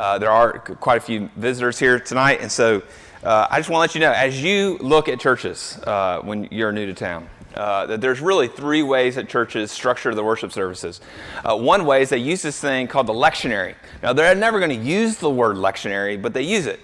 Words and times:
Uh, 0.00 0.16
there 0.16 0.30
are 0.30 0.60
quite 0.60 0.96
a 0.96 1.00
few 1.00 1.28
visitors 1.36 1.78
here 1.78 2.00
tonight, 2.00 2.38
and 2.40 2.50
so 2.50 2.80
uh, 3.22 3.46
I 3.50 3.58
just 3.58 3.68
want 3.68 3.80
to 3.80 3.92
let 3.92 3.94
you 3.94 4.00
know 4.00 4.12
as 4.12 4.42
you 4.42 4.78
look 4.80 5.10
at 5.10 5.20
churches 5.20 5.78
uh, 5.86 6.20
when 6.22 6.48
you're 6.50 6.72
new 6.72 6.86
to 6.86 6.94
town, 6.94 7.28
uh, 7.54 7.84
that 7.84 8.00
there's 8.00 8.22
really 8.22 8.48
three 8.48 8.82
ways 8.82 9.16
that 9.16 9.28
churches 9.28 9.70
structure 9.70 10.14
the 10.14 10.24
worship 10.24 10.52
services. 10.52 11.02
Uh, 11.44 11.54
one 11.54 11.84
way 11.84 12.00
is 12.00 12.08
they 12.08 12.16
use 12.16 12.40
this 12.40 12.58
thing 12.58 12.86
called 12.88 13.08
the 13.08 13.12
lectionary. 13.12 13.74
Now, 14.02 14.14
they're 14.14 14.34
never 14.34 14.58
going 14.58 14.70
to 14.70 14.86
use 14.86 15.18
the 15.18 15.28
word 15.28 15.56
lectionary, 15.56 16.20
but 16.20 16.32
they 16.32 16.44
use 16.44 16.64
it. 16.64 16.80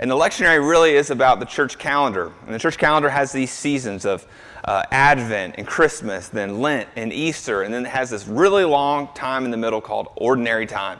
And 0.00 0.10
the 0.10 0.16
lectionary 0.16 0.58
really 0.58 0.96
is 0.96 1.10
about 1.10 1.38
the 1.38 1.46
church 1.46 1.78
calendar. 1.78 2.32
And 2.46 2.52
the 2.52 2.58
church 2.58 2.78
calendar 2.78 3.08
has 3.08 3.30
these 3.30 3.52
seasons 3.52 4.04
of 4.04 4.26
uh, 4.64 4.82
Advent 4.90 5.54
and 5.56 5.68
Christmas, 5.68 6.30
then 6.30 6.60
Lent 6.60 6.88
and 6.96 7.12
Easter, 7.12 7.62
and 7.62 7.72
then 7.72 7.86
it 7.86 7.90
has 7.90 8.10
this 8.10 8.26
really 8.26 8.64
long 8.64 9.08
time 9.14 9.44
in 9.44 9.52
the 9.52 9.56
middle 9.56 9.80
called 9.80 10.08
ordinary 10.16 10.66
time. 10.66 10.98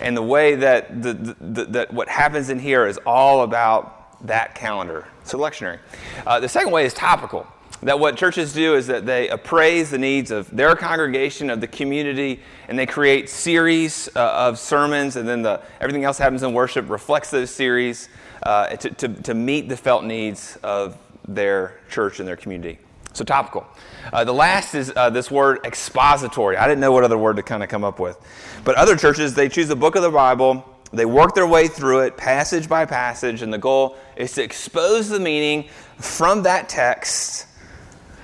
And 0.00 0.16
the 0.16 0.22
way 0.22 0.56
that, 0.56 1.02
the, 1.02 1.12
the, 1.12 1.36
the, 1.40 1.64
that 1.64 1.92
what 1.92 2.08
happens 2.08 2.50
in 2.50 2.58
here 2.58 2.86
is 2.86 2.98
all 3.06 3.42
about 3.42 4.26
that 4.26 4.54
calendar. 4.54 5.06
So 5.24 5.38
lectionary. 5.38 5.78
Uh, 6.26 6.40
the 6.40 6.48
second 6.48 6.72
way 6.72 6.84
is 6.84 6.94
topical. 6.94 7.46
That 7.82 7.98
what 7.98 8.16
churches 8.16 8.54
do 8.54 8.76
is 8.76 8.86
that 8.86 9.04
they 9.04 9.28
appraise 9.28 9.90
the 9.90 9.98
needs 9.98 10.30
of 10.30 10.48
their 10.54 10.74
congregation, 10.74 11.50
of 11.50 11.60
the 11.60 11.66
community, 11.66 12.40
and 12.68 12.78
they 12.78 12.86
create 12.86 13.28
series 13.28 14.08
uh, 14.16 14.20
of 14.20 14.58
sermons, 14.58 15.16
and 15.16 15.28
then 15.28 15.42
the, 15.42 15.60
everything 15.80 16.04
else 16.04 16.16
happens 16.16 16.42
in 16.42 16.54
worship 16.54 16.88
reflects 16.88 17.30
those 17.30 17.50
series 17.50 18.08
uh, 18.42 18.68
to, 18.68 18.90
to, 18.90 19.08
to 19.08 19.34
meet 19.34 19.68
the 19.68 19.76
felt 19.76 20.04
needs 20.04 20.56
of 20.62 20.96
their 21.28 21.78
church 21.90 22.20
and 22.20 22.28
their 22.28 22.36
community. 22.36 22.78
So 23.14 23.24
topical. 23.24 23.64
Uh, 24.12 24.24
the 24.24 24.34
last 24.34 24.74
is 24.74 24.92
uh, 24.94 25.08
this 25.08 25.30
word 25.30 25.60
expository. 25.64 26.56
I 26.56 26.66
didn't 26.66 26.80
know 26.80 26.90
what 26.90 27.04
other 27.04 27.16
word 27.16 27.36
to 27.36 27.42
kind 27.44 27.62
of 27.62 27.68
come 27.68 27.84
up 27.84 28.00
with. 28.00 28.18
But 28.64 28.74
other 28.74 28.96
churches, 28.96 29.34
they 29.34 29.48
choose 29.48 29.70
a 29.70 29.76
book 29.76 29.94
of 29.94 30.02
the 30.02 30.10
Bible, 30.10 30.68
they 30.92 31.06
work 31.06 31.34
their 31.34 31.46
way 31.46 31.68
through 31.68 32.00
it 32.00 32.16
passage 32.16 32.68
by 32.68 32.84
passage, 32.86 33.42
and 33.42 33.52
the 33.52 33.58
goal 33.58 33.96
is 34.16 34.32
to 34.32 34.42
expose 34.42 35.08
the 35.08 35.20
meaning 35.20 35.68
from 35.96 36.42
that 36.42 36.68
text 36.68 37.46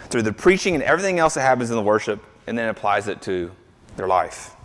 through 0.09 0.23
the 0.23 0.33
preaching 0.33 0.75
and 0.75 0.83
everything 0.83 1.21
else 1.21 1.35
that 1.35 1.43
happens 1.43 1.71
in 1.71 1.77
the 1.77 1.83
worship, 1.83 2.25
and 2.49 2.59
then 2.59 2.69
applies 2.69 3.07
it 3.07 3.23
to 3.23 3.53
their 3.97 4.09
life. 4.09 4.57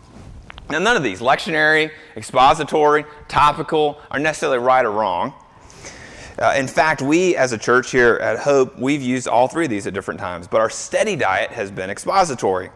Now, 0.72 0.80
none 0.80 0.98
of 0.98 1.04
these, 1.04 1.20
lectionary, 1.20 1.92
expository, 2.18 3.06
topical, 3.28 4.00
are 4.10 4.20
necessarily 4.20 4.58
right 4.58 4.84
or 4.84 4.92
wrong. 4.92 5.36
Uh, 6.38 6.54
in 6.58 6.68
fact, 6.68 7.02
we 7.02 7.36
as 7.38 7.54
a 7.54 7.58
church 7.58 7.92
here 7.92 8.16
at 8.16 8.40
Hope, 8.40 8.78
we've 8.78 9.02
used 9.02 9.28
all 9.28 9.48
three 9.48 9.66
of 9.66 9.70
these 9.70 9.88
at 9.88 9.94
different 9.94 10.20
times, 10.20 10.48
but 10.48 10.60
our 10.60 10.70
steady 10.70 11.16
diet 11.16 11.50
has 11.52 11.72
been 11.72 11.90
expository. 11.90 12.70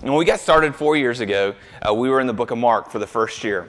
And 0.00 0.08
when 0.08 0.18
we 0.18 0.24
got 0.24 0.38
started 0.38 0.74
four 0.74 0.96
years 0.96 1.18
ago, 1.20 1.54
uh, 1.86 1.92
we 1.92 2.08
were 2.08 2.20
in 2.20 2.26
the 2.26 2.32
book 2.32 2.52
of 2.52 2.58
Mark 2.58 2.88
for 2.88 3.00
the 3.00 3.06
first 3.06 3.42
year. 3.42 3.68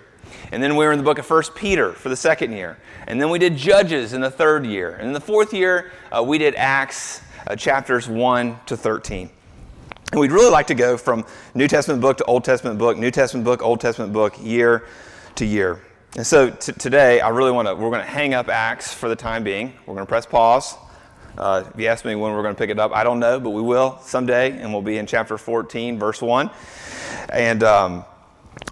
And 0.52 0.62
then 0.62 0.76
we 0.76 0.86
were 0.86 0.92
in 0.92 0.98
the 0.98 1.04
book 1.04 1.18
of 1.18 1.26
First 1.26 1.56
Peter 1.56 1.92
for 1.94 2.10
the 2.10 2.16
second 2.16 2.54
year. 2.54 2.78
And 3.08 3.20
then 3.20 3.30
we 3.30 3.40
did 3.40 3.58
Judges 3.58 4.14
in 4.14 4.22
the 4.22 4.32
third 4.32 4.66
year. 4.66 4.92
And 4.92 5.08
in 5.08 5.14
the 5.14 5.20
fourth 5.20 5.54
year, 5.54 5.92
uh, 6.16 6.24
we 6.24 6.38
did 6.38 6.56
Acts 6.56 7.22
uh, 7.48 7.56
chapters 7.56 8.08
1 8.08 8.60
to 8.68 8.78
13. 8.78 9.30
And 10.12 10.22
we'd 10.22 10.32
really 10.32 10.52
like 10.52 10.68
to 10.68 10.76
go 10.76 10.98
from 10.98 11.26
New 11.56 11.68
Testament 11.68 12.02
book 12.02 12.18
to 12.18 12.26
Old 12.26 12.44
Testament 12.44 12.78
book, 12.78 12.98
New 12.98 13.12
Testament 13.12 13.44
book, 13.44 13.64
Old 13.64 13.82
Testament 13.82 14.14
book, 14.14 14.36
year 14.42 14.86
to 15.36 15.46
year. 15.46 15.82
And 16.18 16.28
so 16.28 16.50
t- 16.50 16.74
today, 16.74 17.22
I 17.22 17.30
really 17.30 17.54
want 17.54 17.70
to, 17.70 17.76
we're 17.76 17.90
going 17.90 18.02
to 18.02 18.12
hang 18.12 18.34
up 18.34 18.50
Acts 18.50 18.94
for 18.94 19.08
the 19.08 19.16
time 19.16 19.46
being. 19.46 19.74
We're 19.86 19.94
going 19.94 20.06
to 20.06 20.10
press 20.10 20.26
pause. 20.26 20.76
Uh, 21.38 21.64
if 21.74 21.80
you 21.80 21.88
ask 21.88 22.04
me 22.04 22.16
when 22.16 22.34
we're 22.34 22.44
going 22.44 22.54
to 22.54 22.60
pick 22.60 22.70
it 22.70 22.78
up, 22.78 22.92
I 22.92 23.06
don't 23.06 23.20
know, 23.20 23.40
but 23.40 23.52
we 23.52 23.62
will 23.62 23.98
someday, 24.02 24.52
and 24.52 24.74
we'll 24.74 24.82
be 24.82 24.98
in 24.98 25.06
chapter 25.06 25.38
14, 25.38 25.98
verse 25.98 26.22
1. 26.22 26.50
And 27.32 27.64
um, 27.64 28.04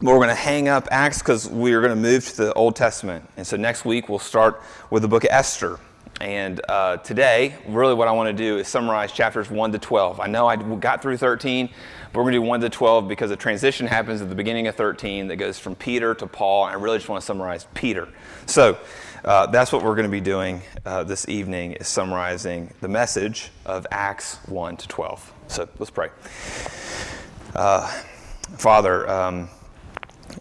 we're 0.01 0.17
going 0.17 0.27
to 0.27 0.35
hang 0.35 0.67
up 0.67 0.89
Acts 0.91 1.19
because 1.19 1.49
we 1.49 1.71
are 1.71 1.79
going 1.79 1.95
to 1.95 2.01
move 2.01 2.27
to 2.27 2.35
the 2.35 2.53
Old 2.55 2.75
Testament. 2.75 3.29
And 3.37 3.47
so 3.47 3.55
next 3.55 3.85
week, 3.85 4.09
we'll 4.09 4.19
start 4.19 4.61
with 4.89 5.03
the 5.03 5.07
book 5.07 5.23
of 5.23 5.29
Esther. 5.31 5.79
And 6.19 6.59
uh, 6.67 6.97
today, 6.97 7.55
really 7.65 7.93
what 7.93 8.09
I 8.09 8.11
want 8.11 8.27
to 8.27 8.33
do 8.33 8.57
is 8.57 8.67
summarize 8.67 9.13
chapters 9.13 9.49
1 9.49 9.71
to 9.71 9.79
12. 9.79 10.19
I 10.19 10.27
know 10.27 10.47
I 10.47 10.57
got 10.57 11.01
through 11.01 11.15
13, 11.15 11.67
but 11.67 12.19
we're 12.19 12.23
going 12.23 12.33
to 12.33 12.39
do 12.39 12.41
1 12.41 12.61
to 12.61 12.69
12 12.69 13.07
because 13.07 13.31
a 13.31 13.37
transition 13.37 13.87
happens 13.87 14.21
at 14.21 14.27
the 14.27 14.35
beginning 14.35 14.67
of 14.67 14.75
13 14.75 15.27
that 15.27 15.37
goes 15.37 15.57
from 15.57 15.75
Peter 15.75 16.13
to 16.15 16.27
Paul. 16.27 16.65
And 16.65 16.75
I 16.75 16.79
really 16.79 16.97
just 16.97 17.07
want 17.07 17.21
to 17.21 17.25
summarize 17.25 17.67
Peter. 17.73 18.09
So 18.47 18.77
uh, 19.23 19.47
that's 19.47 19.71
what 19.71 19.81
we're 19.81 19.95
going 19.95 20.07
to 20.07 20.11
be 20.11 20.19
doing 20.19 20.61
uh, 20.85 21.03
this 21.03 21.29
evening 21.29 21.73
is 21.73 21.87
summarizing 21.87 22.73
the 22.81 22.89
message 22.89 23.49
of 23.65 23.87
Acts 23.89 24.39
1 24.47 24.75
to 24.75 24.87
12. 24.89 25.33
So 25.47 25.69
let's 25.79 25.91
pray. 25.91 26.09
Uh, 27.55 27.87
Father, 28.57 29.09
um, 29.09 29.49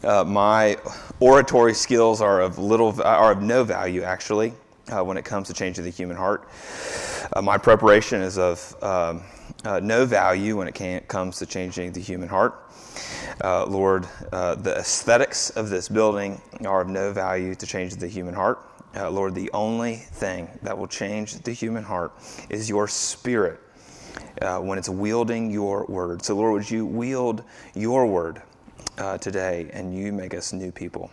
uh, 0.03 0.25
my 0.25 0.77
oratory 1.21 1.75
skills 1.75 2.21
are 2.21 2.41
of 2.41 2.59
little, 2.59 3.01
are 3.03 3.31
of 3.31 3.43
no 3.43 3.63
value 3.63 4.03
actually 4.03 4.53
uh, 4.91 5.05
when 5.05 5.17
it 5.17 5.25
comes 5.25 5.49
to 5.49 5.55
changing 5.55 5.85
the 5.85 5.91
human 5.91 6.17
heart. 6.17 6.49
Uh, 7.33 7.43
my 7.43 7.59
preparation 7.59 8.21
is 8.23 8.39
of 8.39 8.75
um, 8.83 9.23
uh, 9.65 9.81
no 9.81 10.07
value 10.07 10.57
when 10.57 10.69
it 10.69 10.75
can, 10.75 11.01
comes 11.03 11.39
to 11.39 11.47
changing 11.47 11.93
the 11.93 12.01
human 12.01 12.29
heart. 12.29 12.65
Uh, 13.45 13.67
Lord, 13.67 14.07
uh, 14.33 14.55
the 14.57 14.77
aesthetics 14.77 15.51
of 15.51 15.69
this 15.71 15.89
building 15.89 16.41
are 16.65 16.81
of 16.81 16.89
no 16.89 17.13
value 17.13 17.55
to 17.55 17.67
change 17.67 17.97
the 17.97 18.09
human 18.09 18.35
heart. 18.35 18.59
Uh, 18.97 19.11
Lord, 19.11 19.35
the 19.35 19.51
only 19.53 19.97
thing 19.97 20.49
that 20.63 20.77
will 20.77 20.87
change 20.87 21.35
the 21.43 21.53
human 21.53 21.85
heart 21.85 22.13
is 22.49 22.69
your 22.69 22.89
spirit 22.89 23.61
when 24.61 24.79
it's 24.79 24.89
wielding 24.89 25.51
your 25.51 25.85
word. 25.87 26.25
So, 26.25 26.35
Lord, 26.35 26.55
would 26.55 26.71
you 26.71 26.87
wield 26.87 27.45
your 27.75 28.07
word 28.07 28.43
today 29.21 29.69
and 29.73 29.95
you 29.95 30.13
make 30.13 30.33
us 30.33 30.53
new 30.53 30.73
people? 30.73 31.11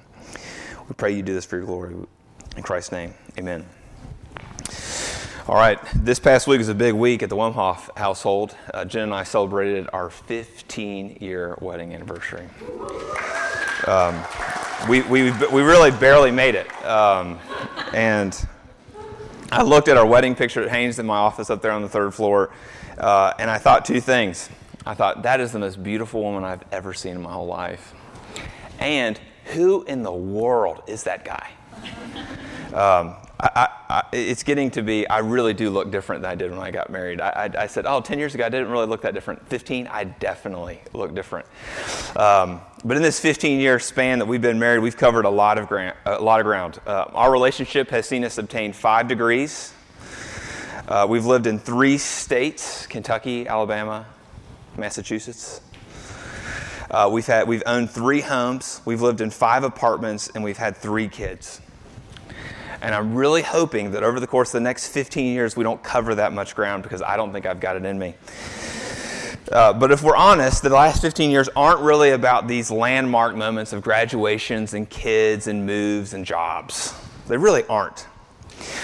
We 0.87 0.93
pray 0.95 1.11
you 1.11 1.23
do 1.23 1.33
this 1.33 1.45
for 1.45 1.57
your 1.57 1.65
glory. 1.65 1.95
In 2.55 2.63
Christ's 2.63 2.93
name, 2.93 3.13
amen. 3.37 3.65
All 5.47 5.55
right, 5.55 5.79
this 5.93 6.19
past 6.19 6.47
week 6.47 6.57
was 6.57 6.69
a 6.69 6.73
big 6.73 6.93
week 6.93 7.21
at 7.21 7.29
the 7.29 7.35
Wimhoff 7.35 7.95
household. 7.95 8.55
Uh, 8.73 8.83
Jen 8.83 9.03
and 9.03 9.13
I 9.13 9.23
celebrated 9.23 9.87
our 9.93 10.09
15 10.09 11.17
year 11.21 11.55
wedding 11.61 11.93
anniversary. 11.93 12.47
Um, 13.85 14.23
we, 14.89 15.01
we, 15.01 15.31
we 15.31 15.61
really 15.61 15.91
barely 15.91 16.31
made 16.31 16.55
it. 16.55 16.67
Um, 16.83 17.39
and 17.93 18.47
I 19.51 19.61
looked 19.61 19.87
at 19.87 19.97
our 19.97 20.05
wedding 20.05 20.33
picture 20.33 20.63
at 20.63 20.69
Haynes 20.69 20.97
in 20.97 21.05
my 21.05 21.17
office 21.17 21.51
up 21.51 21.61
there 21.61 21.71
on 21.71 21.83
the 21.83 21.89
third 21.89 22.13
floor, 22.13 22.51
uh, 22.97 23.33
and 23.37 23.51
I 23.51 23.59
thought 23.59 23.85
two 23.85 24.01
things. 24.01 24.49
I 24.85 24.95
thought, 24.95 25.23
that 25.23 25.39
is 25.39 25.51
the 25.51 25.59
most 25.59 25.83
beautiful 25.83 26.23
woman 26.23 26.43
I've 26.43 26.63
ever 26.71 26.93
seen 26.93 27.15
in 27.15 27.21
my 27.21 27.31
whole 27.31 27.47
life. 27.47 27.93
And 28.79 29.19
who 29.53 29.83
in 29.83 30.01
the 30.01 30.11
world 30.11 30.81
is 30.87 31.03
that 31.03 31.23
guy? 31.23 31.51
Um, 32.73 33.15
I, 33.55 33.69
I, 33.89 34.03
it's 34.11 34.43
getting 34.43 34.71
to 34.71 34.81
be, 34.81 35.07
I 35.07 35.19
really 35.19 35.53
do 35.53 35.69
look 35.69 35.91
different 35.91 36.23
than 36.23 36.31
I 36.31 36.35
did 36.35 36.51
when 36.51 36.59
I 36.59 36.71
got 36.71 36.89
married. 36.89 37.21
I, 37.21 37.49
I, 37.57 37.67
said, 37.67 37.85
oh, 37.85 38.01
10 38.01 38.17
years 38.17 38.33
ago, 38.33 38.45
I 38.45 38.49
didn't 38.49 38.69
really 38.69 38.87
look 38.87 39.01
that 39.03 39.13
different. 39.13 39.47
15, 39.49 39.87
I 39.87 40.05
definitely 40.05 40.81
look 40.93 41.13
different. 41.13 41.45
Um, 42.15 42.61
but 42.83 42.97
in 42.97 43.03
this 43.03 43.19
15 43.19 43.59
year 43.59 43.77
span 43.79 44.19
that 44.19 44.25
we've 44.25 44.41
been 44.41 44.57
married, 44.57 44.79
we've 44.79 44.97
covered 44.97 45.25
a 45.25 45.29
lot 45.29 45.57
of, 45.57 45.67
grant, 45.67 45.95
a 46.05 46.21
lot 46.21 46.39
of 46.39 46.45
ground. 46.45 46.79
Uh, 46.87 47.05
our 47.13 47.31
relationship 47.31 47.89
has 47.91 48.07
seen 48.07 48.23
us 48.23 48.37
obtain 48.37 48.73
five 48.73 49.07
degrees. 49.07 49.73
Uh, 50.87 51.05
we've 51.09 51.25
lived 51.25 51.47
in 51.47 51.59
three 51.59 51.97
states 51.97 52.87
Kentucky, 52.87 53.47
Alabama, 53.47 54.05
Massachusetts. 54.77 55.61
Uh, 56.89 57.09
we've, 57.11 57.25
had, 57.25 57.47
we've 57.47 57.63
owned 57.65 57.89
three 57.89 58.21
homes, 58.21 58.81
we've 58.85 59.01
lived 59.01 59.19
in 59.19 59.29
five 59.29 59.63
apartments, 59.63 60.29
and 60.29 60.43
we've 60.43 60.57
had 60.57 60.77
three 60.77 61.07
kids. 61.07 61.59
And 62.85 62.93
I'm 62.93 63.15
really 63.15 63.41
hoping 63.41 63.89
that 63.93 64.03
over 64.03 64.19
the 64.19 64.27
course 64.27 64.49
of 64.49 64.53
the 64.53 64.59
next 64.59 64.89
15 64.89 65.25
years, 65.33 65.57
we 65.57 65.63
don't 65.63 65.81
cover 65.81 66.13
that 66.13 66.33
much 66.33 66.53
ground 66.53 66.83
because 66.83 67.01
I 67.01 67.17
don't 67.17 67.33
think 67.33 67.47
I've 67.47 67.59
got 67.59 67.77
it 67.77 67.83
in 67.83 67.97
me. 67.97 68.13
Uh, 69.51 69.73
but 69.73 69.91
if 69.91 70.03
we're 70.03 70.15
honest, 70.15 70.61
the 70.61 70.69
last 70.69 71.01
15 71.01 71.31
years 71.31 71.49
aren't 71.55 71.81
really 71.81 72.11
about 72.11 72.47
these 72.47 72.69
landmark 72.69 73.35
moments 73.35 73.73
of 73.73 73.81
graduations 73.81 74.75
and 74.75 74.87
kids 74.87 75.47
and 75.47 75.65
moves 75.65 76.13
and 76.13 76.25
jobs. 76.25 76.93
They 77.27 77.37
really 77.37 77.63
aren't. 77.63 78.05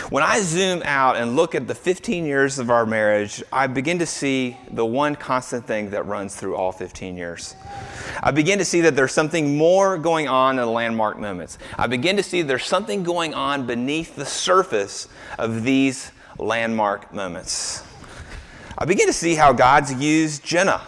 When 0.09 0.23
I 0.23 0.41
zoom 0.41 0.81
out 0.83 1.15
and 1.15 1.35
look 1.35 1.55
at 1.55 1.67
the 1.67 1.75
15 1.75 2.25
years 2.25 2.59
of 2.59 2.69
our 2.69 2.85
marriage, 2.85 3.43
I 3.51 3.67
begin 3.67 3.99
to 3.99 4.05
see 4.05 4.57
the 4.71 4.85
one 4.85 5.15
constant 5.15 5.65
thing 5.65 5.91
that 5.91 6.05
runs 6.05 6.35
through 6.35 6.55
all 6.55 6.71
15 6.71 7.15
years. 7.15 7.55
I 8.21 8.31
begin 8.31 8.59
to 8.59 8.65
see 8.65 8.81
that 8.81 8.95
there's 8.95 9.13
something 9.13 9.57
more 9.57 9.97
going 9.97 10.27
on 10.27 10.59
in 10.59 10.65
the 10.65 10.71
landmark 10.71 11.17
moments. 11.19 11.57
I 11.77 11.87
begin 11.87 12.17
to 12.17 12.23
see 12.23 12.41
there's 12.41 12.65
something 12.65 13.03
going 13.03 13.33
on 13.33 13.65
beneath 13.65 14.15
the 14.15 14.25
surface 14.25 15.07
of 15.37 15.63
these 15.63 16.11
landmark 16.37 17.13
moments. 17.13 17.83
I 18.77 18.85
begin 18.85 19.07
to 19.07 19.13
see 19.13 19.35
how 19.35 19.53
God's 19.53 19.93
used 19.93 20.43
Jenna 20.43 20.81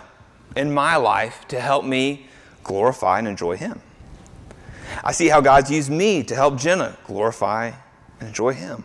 in 0.56 0.74
my 0.74 0.96
life 0.96 1.48
to 1.50 1.60
help 1.60 1.86
me 1.86 2.28
glorify 2.64 3.20
and 3.20 3.28
enjoy 3.28 3.58
Him. 3.58 3.82
I 5.04 5.12
see 5.12 5.28
how 5.28 5.42
God's 5.42 5.72
used 5.72 5.90
me 5.90 6.24
to 6.24 6.36
help 6.36 6.58
Jenna 6.58 6.98
glorify 7.06 7.72
enjoy 8.26 8.54
Him. 8.54 8.84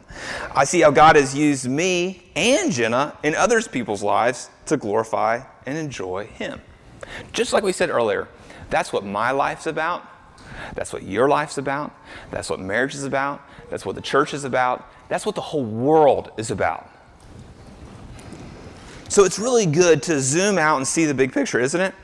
I 0.55 0.65
see 0.65 0.81
how 0.81 0.91
God 0.91 1.17
has 1.17 1.35
used 1.35 1.69
me 1.69 2.31
and 2.37 2.73
Jenna 2.73 3.17
in 3.23 3.35
others 3.35 3.69
people's 3.69 4.03
lives 4.03 4.51
to 4.67 4.77
glorify 4.77 5.43
and 5.67 5.77
enjoy 5.77 6.27
Him. 6.27 6.61
Just 7.33 7.53
like 7.53 7.63
we 7.65 7.73
said 7.73 7.91
earlier, 7.91 8.29
that's 8.71 8.93
what 8.93 9.05
my 9.05 9.31
life's 9.31 9.67
about. 9.67 10.07
That's 10.75 10.93
what 10.93 11.03
your 11.03 11.29
life's 11.29 11.59
about. 11.59 11.95
That's 12.31 12.51
what 12.51 12.61
marriage 12.61 12.95
is 12.95 13.05
about. 13.05 13.43
That's 13.71 13.87
what 13.87 13.95
the 13.95 14.01
church 14.03 14.35
is 14.35 14.45
about. 14.45 14.91
That's 15.09 15.25
what 15.25 15.35
the 15.35 15.41
whole 15.41 15.65
world 15.65 16.31
is 16.37 16.51
about. 16.51 16.91
So 19.09 19.25
it's 19.25 19.39
really 19.39 19.67
good 19.67 20.03
to 20.05 20.21
zoom 20.21 20.59
out 20.59 20.77
and 20.77 20.87
see 20.87 21.07
the 21.07 21.15
big 21.15 21.33
picture, 21.33 21.59
isn't 21.59 21.81
it? 21.81 21.95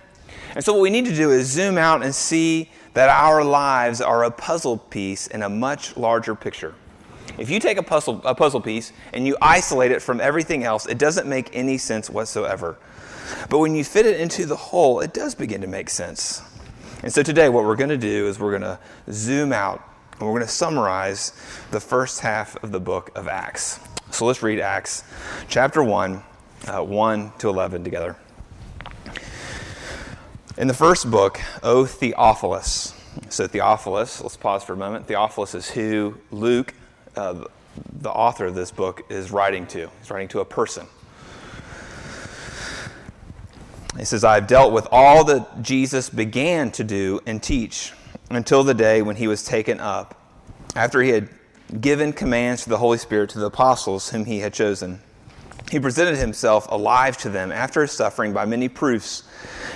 And 0.54 0.64
so 0.64 0.72
what 0.72 0.82
we 0.82 0.90
need 0.90 1.04
to 1.06 1.14
do 1.14 1.30
is 1.30 1.48
zoom 1.48 1.76
out 1.76 2.02
and 2.02 2.14
see 2.14 2.70
that 2.94 3.08
our 3.08 3.44
lives 3.44 4.00
are 4.00 4.24
a 4.24 4.30
puzzle 4.30 4.78
piece 4.78 5.26
in 5.26 5.42
a 5.42 5.48
much 5.48 5.96
larger 5.96 6.34
picture. 6.34 6.74
If 7.36 7.50
you 7.50 7.58
take 7.58 7.78
a 7.78 7.82
puzzle, 7.82 8.20
a 8.24 8.34
puzzle 8.34 8.60
piece 8.60 8.92
and 9.12 9.26
you 9.26 9.36
isolate 9.42 9.90
it 9.90 10.02
from 10.02 10.20
everything 10.20 10.64
else, 10.64 10.86
it 10.86 10.98
doesn't 10.98 11.28
make 11.28 11.54
any 11.54 11.78
sense 11.78 12.08
whatsoever. 12.08 12.76
But 13.48 13.58
when 13.58 13.74
you 13.74 13.84
fit 13.84 14.06
it 14.06 14.20
into 14.20 14.46
the 14.46 14.56
whole, 14.56 15.00
it 15.00 15.12
does 15.12 15.34
begin 15.34 15.60
to 15.62 15.66
make 15.66 15.90
sense. 15.90 16.42
And 17.02 17.12
so 17.12 17.22
today, 17.22 17.48
what 17.48 17.64
we're 17.64 17.76
going 17.76 17.90
to 17.90 17.98
do 17.98 18.28
is 18.28 18.38
we're 18.38 18.58
going 18.58 18.62
to 18.62 18.78
zoom 19.10 19.52
out 19.52 19.82
and 20.12 20.22
we're 20.22 20.34
going 20.34 20.42
to 20.42 20.48
summarize 20.48 21.32
the 21.70 21.80
first 21.80 22.20
half 22.20 22.62
of 22.62 22.72
the 22.72 22.80
book 22.80 23.10
of 23.16 23.28
Acts. 23.28 23.80
So 24.10 24.26
let's 24.26 24.42
read 24.42 24.60
Acts 24.60 25.02
chapter 25.48 25.82
1, 25.82 26.22
uh, 26.68 26.82
1 26.82 27.32
to 27.38 27.48
11 27.48 27.82
together. 27.82 28.16
In 30.56 30.68
the 30.68 30.74
first 30.74 31.10
book, 31.10 31.40
O 31.64 31.84
Theophilus. 31.84 32.94
So, 33.28 33.46
Theophilus, 33.46 34.20
let's 34.22 34.36
pause 34.36 34.62
for 34.62 34.74
a 34.74 34.76
moment. 34.76 35.06
Theophilus 35.06 35.54
is 35.54 35.70
who 35.70 36.16
Luke, 36.30 36.74
uh, 37.16 37.44
the 38.00 38.10
author 38.10 38.46
of 38.46 38.54
this 38.54 38.70
book, 38.70 39.02
is 39.08 39.30
writing 39.30 39.66
to. 39.68 39.90
He's 40.00 40.10
writing 40.10 40.28
to 40.28 40.40
a 40.40 40.44
person. 40.44 40.86
He 43.98 44.04
says, 44.04 44.24
I 44.24 44.34
have 44.34 44.46
dealt 44.46 44.72
with 44.72 44.88
all 44.90 45.24
that 45.24 45.62
Jesus 45.62 46.10
began 46.10 46.70
to 46.72 46.84
do 46.84 47.20
and 47.26 47.42
teach 47.42 47.92
until 48.30 48.64
the 48.64 48.74
day 48.74 49.02
when 49.02 49.16
he 49.16 49.28
was 49.28 49.44
taken 49.44 49.78
up, 49.78 50.20
after 50.74 51.00
he 51.00 51.10
had 51.10 51.28
given 51.80 52.12
commands 52.12 52.64
to 52.64 52.70
the 52.70 52.78
Holy 52.78 52.98
Spirit 52.98 53.30
to 53.30 53.38
the 53.38 53.46
apostles 53.46 54.10
whom 54.10 54.24
he 54.24 54.40
had 54.40 54.52
chosen. 54.52 55.00
He 55.70 55.80
presented 55.80 56.16
himself 56.16 56.66
alive 56.70 57.16
to 57.18 57.28
them 57.28 57.50
after 57.50 57.82
his 57.82 57.92
suffering 57.92 58.32
by 58.32 58.44
many 58.44 58.68
proofs, 58.68 59.22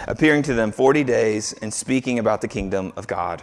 appearing 0.06 0.42
to 0.42 0.54
them 0.54 0.70
forty 0.70 1.02
days 1.02 1.54
and 1.62 1.72
speaking 1.72 2.18
about 2.18 2.40
the 2.40 2.48
kingdom 2.48 2.92
of 2.96 3.06
God. 3.06 3.42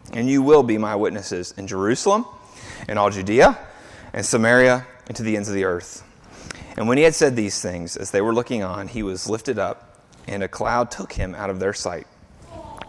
and 0.13 0.29
you 0.29 0.41
will 0.41 0.63
be 0.63 0.77
my 0.77 0.95
witnesses 0.95 1.53
in 1.57 1.67
Jerusalem, 1.67 2.25
in 2.87 2.97
all 2.97 3.09
Judea, 3.09 3.57
and 4.13 4.25
Samaria, 4.25 4.85
and 5.07 5.15
to 5.15 5.23
the 5.23 5.35
ends 5.35 5.47
of 5.47 5.55
the 5.55 5.65
earth. 5.65 6.03
And 6.77 6.87
when 6.87 6.97
he 6.97 7.03
had 7.03 7.15
said 7.15 7.35
these 7.35 7.61
things, 7.61 7.97
as 7.97 8.11
they 8.11 8.21
were 8.21 8.33
looking 8.33 8.63
on, 8.63 8.87
he 8.87 9.03
was 9.03 9.29
lifted 9.29 9.59
up, 9.59 9.99
and 10.27 10.43
a 10.43 10.47
cloud 10.47 10.91
took 10.91 11.13
him 11.13 11.35
out 11.35 11.49
of 11.49 11.59
their 11.59 11.73
sight. 11.73 12.07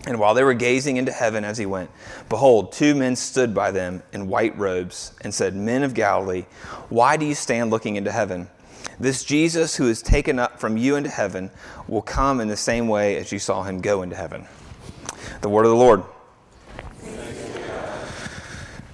And 0.07 0.19
while 0.19 0.35
they 0.35 0.43
were 0.43 0.55
gazing 0.55 0.97
into 0.97 1.13
heaven 1.13 1.45
as 1.45 1.59
he 1.59 1.67
went, 1.67 1.91
behold, 2.29 2.73
two 2.73 2.95
men 2.95 3.15
stood 3.15 3.55
by 3.55 3.71
them 3.71 4.03
in 4.13 4.29
white 4.29 4.57
robes 4.59 5.13
and 5.21 5.33
said, 5.33 5.55
Men 5.55 5.85
of 5.85 5.95
Galilee, 5.95 6.45
why 6.89 7.17
do 7.17 7.25
you 7.25 7.35
stand 7.35 7.71
looking 7.71 7.95
into 7.97 8.11
heaven? 8.11 8.49
This 8.99 9.25
Jesus 9.25 9.77
who 9.77 9.89
is 9.89 10.03
taken 10.03 10.39
up 10.39 10.59
from 10.59 10.77
you 10.77 10.97
into 10.97 11.11
heaven 11.11 11.51
will 11.87 12.03
come 12.03 12.41
in 12.41 12.49
the 12.49 12.57
same 12.57 12.89
way 12.89 13.17
as 13.17 13.31
you 13.31 13.39
saw 13.39 13.63
him 13.63 13.81
go 13.81 14.03
into 14.03 14.17
heaven. 14.17 14.47
The 15.41 15.49
word 15.49 15.65
of 15.65 15.71
the 15.71 15.77
Lord. 15.77 16.03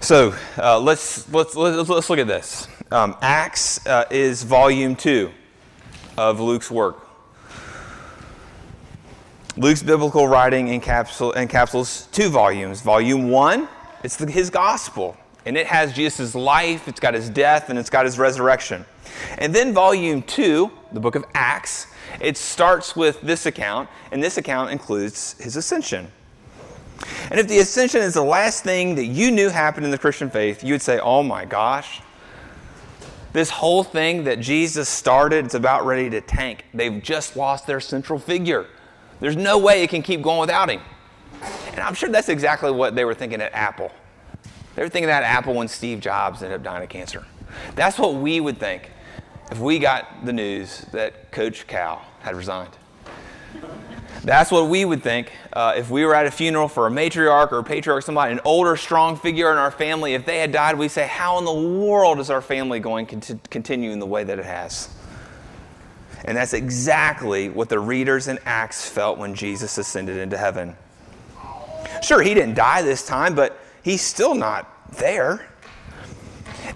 So 0.00 0.34
uh, 0.56 0.80
let's, 0.80 1.30
let's, 1.32 1.54
let's, 1.54 2.08
look 2.08 2.18
at 2.18 2.26
this. 2.26 2.66
Um, 2.90 3.14
Acts 3.20 3.86
uh, 3.86 4.06
is 4.10 4.42
volume 4.42 4.96
two 4.96 5.30
of 6.16 6.40
Luke's 6.40 6.70
work. 6.70 7.06
Luke's 9.58 9.82
biblical 9.82 10.26
writing 10.26 10.68
encapsul- 10.68 11.34
encapsulates 11.34 12.10
two 12.10 12.28
volumes. 12.28 12.80
Volume 12.80 13.28
one, 13.28 13.68
it's 14.02 14.16
the, 14.16 14.30
his 14.30 14.50
gospel, 14.50 15.16
and 15.44 15.56
it 15.56 15.66
has 15.66 15.92
Jesus' 15.92 16.34
life, 16.34 16.88
it's 16.88 17.00
got 17.00 17.12
his 17.12 17.28
death, 17.28 17.68
and 17.68 17.78
it's 17.78 17.90
got 17.90 18.04
his 18.04 18.18
resurrection. 18.18 18.84
And 19.36 19.54
then 19.54 19.74
volume 19.74 20.22
two, 20.22 20.70
the 20.92 21.00
book 21.00 21.16
of 21.16 21.24
Acts, 21.34 21.88
it 22.20 22.36
starts 22.36 22.96
with 22.96 23.20
this 23.20 23.46
account, 23.46 23.90
and 24.10 24.22
this 24.22 24.38
account 24.38 24.70
includes 24.70 25.34
his 25.38 25.56
ascension. 25.56 26.10
And 27.30 27.38
if 27.38 27.48
the 27.48 27.58
ascension 27.58 28.00
is 28.00 28.14
the 28.14 28.22
last 28.22 28.64
thing 28.64 28.94
that 28.96 29.06
you 29.06 29.30
knew 29.30 29.48
happened 29.48 29.84
in 29.84 29.90
the 29.90 29.98
Christian 29.98 30.30
faith, 30.30 30.64
you 30.64 30.74
would 30.74 30.82
say, 30.82 30.98
oh 30.98 31.22
my 31.22 31.44
gosh, 31.44 32.00
this 33.32 33.50
whole 33.50 33.84
thing 33.84 34.24
that 34.24 34.40
Jesus 34.40 34.88
started, 34.88 35.44
it's 35.44 35.54
about 35.54 35.84
ready 35.84 36.08
to 36.10 36.20
tank. 36.20 36.64
They've 36.72 37.02
just 37.02 37.36
lost 37.36 37.66
their 37.66 37.80
central 37.80 38.18
figure. 38.18 38.66
There's 39.20 39.36
no 39.36 39.58
way 39.58 39.82
it 39.82 39.90
can 39.90 40.02
keep 40.02 40.22
going 40.22 40.40
without 40.40 40.70
him. 40.70 40.80
And 41.72 41.80
I'm 41.80 41.94
sure 41.94 42.08
that's 42.08 42.28
exactly 42.28 42.70
what 42.70 42.94
they 42.94 43.04
were 43.04 43.14
thinking 43.14 43.40
at 43.40 43.52
Apple. 43.52 43.92
They 44.74 44.82
were 44.82 44.88
thinking 44.88 45.08
that 45.08 45.22
Apple 45.22 45.54
when 45.54 45.68
Steve 45.68 46.00
Jobs 46.00 46.42
ended 46.42 46.60
up 46.60 46.64
dying 46.64 46.82
of 46.82 46.88
cancer. 46.88 47.26
That's 47.74 47.98
what 47.98 48.14
we 48.14 48.40
would 48.40 48.58
think 48.58 48.90
if 49.50 49.58
we 49.58 49.78
got 49.78 50.24
the 50.24 50.32
news 50.32 50.80
that 50.92 51.30
Coach 51.30 51.66
Cal 51.66 52.04
had 52.20 52.34
resigned. 52.34 52.76
That's 54.24 54.50
what 54.50 54.68
we 54.68 54.84
would 54.84 55.02
think 55.02 55.32
uh, 55.52 55.74
if 55.76 55.90
we 55.90 56.04
were 56.04 56.14
at 56.14 56.26
a 56.26 56.30
funeral 56.30 56.68
for 56.68 56.86
a 56.86 56.90
matriarch 56.90 57.52
or 57.52 57.58
a 57.58 57.64
patriarch, 57.64 58.02
somebody, 58.02 58.32
an 58.32 58.40
older, 58.44 58.76
strong 58.76 59.16
figure 59.16 59.50
in 59.52 59.58
our 59.58 59.70
family. 59.70 60.14
If 60.14 60.26
they 60.26 60.38
had 60.38 60.52
died, 60.52 60.76
we 60.76 60.88
say, 60.88 61.06
How 61.06 61.38
in 61.38 61.44
the 61.44 61.52
world 61.52 62.18
is 62.18 62.28
our 62.28 62.42
family 62.42 62.80
going 62.80 63.06
to 63.06 63.38
continue 63.50 63.90
in 63.90 64.00
the 64.00 64.06
way 64.06 64.24
that 64.24 64.38
it 64.38 64.44
has? 64.44 64.90
And 66.24 66.36
that's 66.36 66.52
exactly 66.52 67.48
what 67.48 67.68
the 67.68 67.78
readers 67.78 68.28
in 68.28 68.38
Acts 68.44 68.88
felt 68.88 69.18
when 69.18 69.34
Jesus 69.34 69.78
ascended 69.78 70.16
into 70.16 70.36
heaven. 70.36 70.76
Sure, 72.02 72.20
he 72.20 72.34
didn't 72.34 72.54
die 72.54 72.82
this 72.82 73.06
time, 73.06 73.34
but 73.34 73.58
he's 73.82 74.02
still 74.02 74.34
not 74.34 74.96
there. 74.98 75.48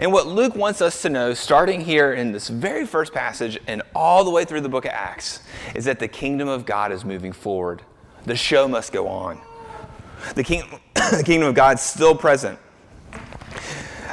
And 0.02 0.12
what 0.12 0.26
Luke 0.26 0.56
wants 0.56 0.82
us 0.82 1.00
to 1.02 1.08
know, 1.08 1.32
starting 1.32 1.80
here 1.80 2.12
in 2.12 2.32
this 2.32 2.48
very 2.48 2.84
first 2.86 3.12
passage 3.12 3.56
and 3.68 3.82
all 3.94 4.24
the 4.24 4.30
way 4.30 4.44
through 4.44 4.62
the 4.62 4.68
book 4.68 4.84
of 4.84 4.90
Acts, 4.90 5.44
is 5.76 5.84
that 5.84 6.00
the 6.00 6.08
kingdom 6.08 6.48
of 6.48 6.66
God 6.66 6.90
is 6.90 7.04
moving 7.04 7.30
forward. 7.30 7.82
The 8.24 8.34
show 8.34 8.66
must 8.66 8.92
go 8.92 9.06
on. 9.06 9.40
The, 10.34 10.42
king, 10.42 10.64
the 10.94 11.22
kingdom 11.24 11.48
of 11.48 11.54
God 11.54 11.76
is 11.76 11.82
still 11.82 12.16
present. 12.16 12.58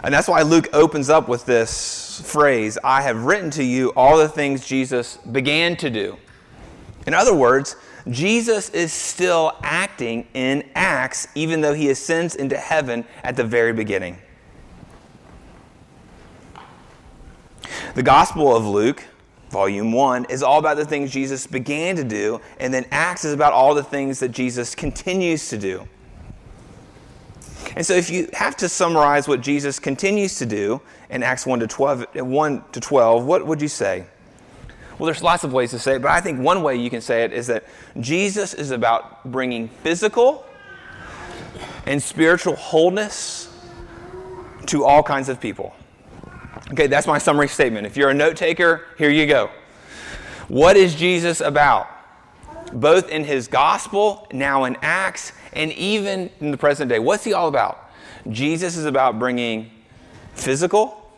And 0.03 0.13
that's 0.13 0.27
why 0.27 0.43
Luke 0.43 0.67
opens 0.73 1.09
up 1.09 1.27
with 1.27 1.47
this 1.47 2.21
phrase 2.23 2.77
I 2.83 3.01
have 3.01 3.23
written 3.23 3.49
to 3.51 3.63
you 3.63 3.91
all 3.95 4.19
the 4.19 4.29
things 4.29 4.67
Jesus 4.67 5.17
began 5.17 5.75
to 5.77 5.89
do. 5.89 6.17
In 7.07 7.15
other 7.15 7.33
words, 7.33 7.75
Jesus 8.07 8.69
is 8.69 8.93
still 8.93 9.53
acting 9.63 10.27
in 10.35 10.69
Acts, 10.75 11.29
even 11.33 11.61
though 11.61 11.73
he 11.73 11.89
ascends 11.89 12.35
into 12.35 12.57
heaven 12.57 13.05
at 13.23 13.35
the 13.35 13.43
very 13.43 13.73
beginning. 13.73 14.19
The 17.99 18.03
Gospel 18.03 18.55
of 18.55 18.65
Luke, 18.65 19.03
volume 19.49 19.91
1, 19.91 20.27
is 20.29 20.41
all 20.41 20.57
about 20.57 20.77
the 20.77 20.85
things 20.85 21.11
Jesus 21.11 21.45
began 21.45 21.97
to 21.97 22.03
do, 22.05 22.39
and 22.57 22.73
then 22.73 22.85
Acts 22.91 23.25
is 23.25 23.33
about 23.33 23.51
all 23.51 23.75
the 23.75 23.83
things 23.83 24.21
that 24.21 24.29
Jesus 24.29 24.73
continues 24.73 25.49
to 25.49 25.57
do. 25.57 25.85
And 27.75 27.85
so, 27.85 27.95
if 27.95 28.09
you 28.09 28.29
have 28.31 28.55
to 28.55 28.69
summarize 28.69 29.27
what 29.27 29.41
Jesus 29.41 29.79
continues 29.79 30.37
to 30.37 30.45
do 30.45 30.79
in 31.09 31.23
Acts 31.23 31.45
1 31.45 31.59
to 31.59 31.67
12, 31.67 32.05
1 32.15 32.63
to 32.71 32.79
12 32.79 33.25
what 33.25 33.45
would 33.45 33.61
you 33.61 33.67
say? 33.67 34.05
Well, 34.97 35.07
there's 35.07 35.21
lots 35.21 35.43
of 35.43 35.51
ways 35.51 35.71
to 35.71 35.79
say 35.79 35.95
it, 35.95 36.01
but 36.01 36.11
I 36.11 36.21
think 36.21 36.39
one 36.39 36.63
way 36.63 36.77
you 36.77 36.89
can 36.89 37.01
say 37.01 37.25
it 37.25 37.33
is 37.33 37.47
that 37.47 37.65
Jesus 37.99 38.53
is 38.53 38.71
about 38.71 39.29
bringing 39.29 39.67
physical 39.67 40.45
and 41.85 42.01
spiritual 42.01 42.55
wholeness 42.55 43.53
to 44.67 44.85
all 44.85 45.03
kinds 45.03 45.27
of 45.27 45.41
people. 45.41 45.75
Okay, 46.71 46.85
that's 46.85 47.07
my 47.07 47.17
summary 47.17 47.47
statement. 47.47 47.87
If 47.87 47.97
you're 47.97 48.09
a 48.09 48.13
note 48.13 48.35
taker, 48.37 48.85
here 48.97 49.09
you 49.09 49.25
go. 49.25 49.49
What 50.49 50.77
is 50.77 50.93
Jesus 50.93 51.41
about? 51.41 51.87
Both 52.71 53.09
in 53.09 53.23
his 53.23 53.47
gospel, 53.47 54.27
now 54.31 54.65
in 54.65 54.77
Acts, 54.83 55.33
and 55.53 55.71
even 55.73 56.29
in 56.39 56.51
the 56.51 56.57
present 56.57 56.89
day. 56.89 56.99
What's 56.99 57.23
he 57.23 57.33
all 57.33 57.47
about? 57.47 57.89
Jesus 58.29 58.77
is 58.77 58.85
about 58.85 59.17
bringing 59.17 59.71
physical 60.35 61.11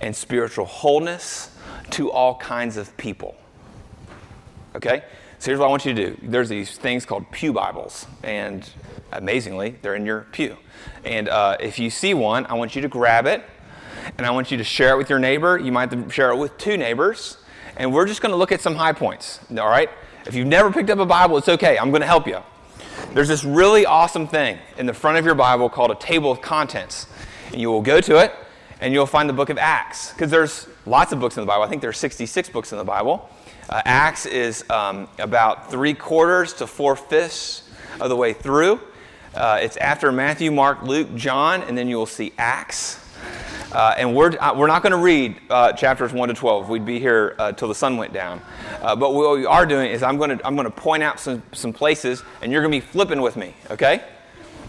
and 0.00 0.16
spiritual 0.16 0.64
wholeness 0.64 1.54
to 1.90 2.10
all 2.10 2.36
kinds 2.36 2.78
of 2.78 2.96
people. 2.96 3.36
Okay? 4.74 5.04
So 5.38 5.50
here's 5.50 5.58
what 5.58 5.66
I 5.66 5.70
want 5.70 5.84
you 5.84 5.94
to 5.94 6.06
do. 6.10 6.20
There's 6.22 6.48
these 6.48 6.78
things 6.78 7.04
called 7.04 7.30
Pew 7.30 7.52
Bibles, 7.52 8.06
and 8.22 8.68
amazingly, 9.12 9.76
they're 9.82 9.94
in 9.94 10.06
your 10.06 10.26
pew. 10.32 10.56
And 11.04 11.28
uh, 11.28 11.58
if 11.60 11.78
you 11.78 11.90
see 11.90 12.14
one, 12.14 12.46
I 12.46 12.54
want 12.54 12.74
you 12.76 12.82
to 12.82 12.88
grab 12.88 13.26
it, 13.26 13.44
and 14.18 14.26
I 14.26 14.30
want 14.30 14.50
you 14.50 14.58
to 14.58 14.64
share 14.64 14.94
it 14.94 14.98
with 14.98 15.10
your 15.10 15.18
neighbor. 15.18 15.58
You 15.58 15.72
might 15.72 16.12
share 16.12 16.30
it 16.30 16.36
with 16.36 16.56
two 16.58 16.76
neighbors, 16.76 17.38
and 17.76 17.92
we're 17.92 18.06
just 18.06 18.22
going 18.22 18.32
to 18.32 18.36
look 18.36 18.52
at 18.52 18.60
some 18.60 18.74
high 18.74 18.92
points. 18.92 19.40
All 19.50 19.68
right? 19.68 19.90
If 20.26 20.34
you've 20.34 20.46
never 20.46 20.70
picked 20.70 20.90
up 20.90 20.98
a 20.98 21.06
Bible, 21.06 21.38
it's 21.38 21.48
okay. 21.48 21.78
I'm 21.78 21.90
going 21.90 22.02
to 22.02 22.06
help 22.06 22.26
you. 22.26 22.38
There's 23.14 23.28
this 23.28 23.44
really 23.44 23.86
awesome 23.86 24.26
thing 24.26 24.58
in 24.78 24.86
the 24.86 24.94
front 24.94 25.18
of 25.18 25.24
your 25.24 25.34
Bible 25.34 25.68
called 25.68 25.90
a 25.90 25.96
table 25.96 26.30
of 26.30 26.40
contents. 26.40 27.06
And 27.50 27.60
you 27.60 27.70
will 27.70 27.82
go 27.82 28.00
to 28.00 28.18
it 28.18 28.32
and 28.80 28.92
you'll 28.92 29.06
find 29.06 29.28
the 29.28 29.32
book 29.32 29.50
of 29.50 29.58
Acts. 29.58 30.12
Because 30.12 30.30
there's 30.30 30.68
lots 30.86 31.12
of 31.12 31.20
books 31.20 31.36
in 31.36 31.42
the 31.42 31.46
Bible. 31.46 31.62
I 31.62 31.68
think 31.68 31.82
there's 31.82 31.98
66 31.98 32.48
books 32.50 32.72
in 32.72 32.78
the 32.78 32.84
Bible. 32.84 33.28
Uh, 33.68 33.82
Acts 33.84 34.26
is 34.26 34.64
um, 34.70 35.08
about 35.18 35.70
three 35.70 35.94
quarters 35.94 36.52
to 36.54 36.66
four 36.66 36.96
fifths 36.96 37.68
of 38.00 38.08
the 38.08 38.16
way 38.16 38.32
through. 38.32 38.80
Uh, 39.34 39.58
it's 39.60 39.76
after 39.76 40.10
Matthew, 40.10 40.50
Mark, 40.50 40.82
Luke, 40.82 41.14
John, 41.14 41.62
and 41.62 41.76
then 41.76 41.88
you 41.88 41.96
will 41.96 42.06
see 42.06 42.32
Acts. 42.38 42.98
Uh, 43.72 43.94
and 43.96 44.16
we're, 44.16 44.32
uh, 44.40 44.52
we're 44.56 44.66
not 44.66 44.82
going 44.82 44.92
to 44.92 44.98
read 44.98 45.40
uh, 45.48 45.72
chapters 45.72 46.12
1 46.12 46.28
to 46.28 46.34
12. 46.34 46.68
We'd 46.68 46.84
be 46.84 46.98
here 46.98 47.36
uh, 47.38 47.52
till 47.52 47.68
the 47.68 47.74
sun 47.74 47.96
went 47.96 48.12
down. 48.12 48.42
Uh, 48.80 48.96
but 48.96 49.14
what 49.14 49.36
we 49.36 49.46
are 49.46 49.64
doing 49.64 49.90
is 49.90 50.02
I'm 50.02 50.16
going 50.16 50.36
to 50.36 50.46
I'm 50.46 50.56
going 50.56 50.64
to 50.64 50.70
point 50.72 51.02
out 51.02 51.20
some, 51.20 51.42
some 51.52 51.72
places, 51.72 52.22
and 52.42 52.50
you're 52.50 52.62
going 52.62 52.72
to 52.72 52.84
be 52.84 52.84
flipping 52.84 53.22
with 53.22 53.36
me, 53.36 53.54
okay? 53.70 54.02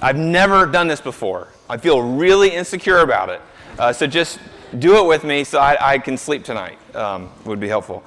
I've 0.02 0.18
never 0.18 0.66
done 0.66 0.88
this 0.88 1.02
before. 1.02 1.48
I 1.70 1.78
feel 1.78 2.02
really 2.02 2.50
insecure 2.50 3.00
about 3.00 3.30
it. 3.30 3.42
Uh, 3.80 3.94
so 3.94 4.06
just 4.06 4.40
do 4.78 4.98
it 4.98 5.08
with 5.08 5.24
me 5.24 5.44
so 5.44 5.60
I, 5.60 5.94
I 5.94 5.98
can 5.98 6.18
sleep 6.18 6.44
tonight, 6.44 6.78
um, 6.96 7.30
would 7.46 7.60
be 7.60 7.68
helpful. 7.68 8.04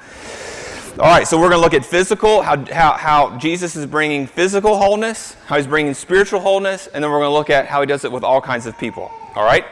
All 0.98 1.10
right, 1.10 1.26
so 1.26 1.36
we're 1.40 1.48
going 1.48 1.58
to 1.58 1.64
look 1.64 1.74
at 1.74 1.84
physical, 1.84 2.40
how, 2.40 2.64
how, 2.72 2.92
how 2.92 3.36
Jesus 3.38 3.74
is 3.74 3.84
bringing 3.84 4.28
physical 4.28 4.76
wholeness, 4.76 5.34
how 5.46 5.56
he's 5.56 5.66
bringing 5.66 5.92
spiritual 5.92 6.38
wholeness, 6.38 6.86
and 6.86 7.02
then 7.02 7.10
we're 7.10 7.18
going 7.18 7.30
to 7.30 7.34
look 7.34 7.50
at 7.50 7.66
how 7.66 7.80
he 7.80 7.86
does 7.86 8.04
it 8.04 8.12
with 8.12 8.22
all 8.22 8.40
kinds 8.40 8.66
of 8.66 8.78
people. 8.78 9.10
All 9.34 9.44
right? 9.44 9.64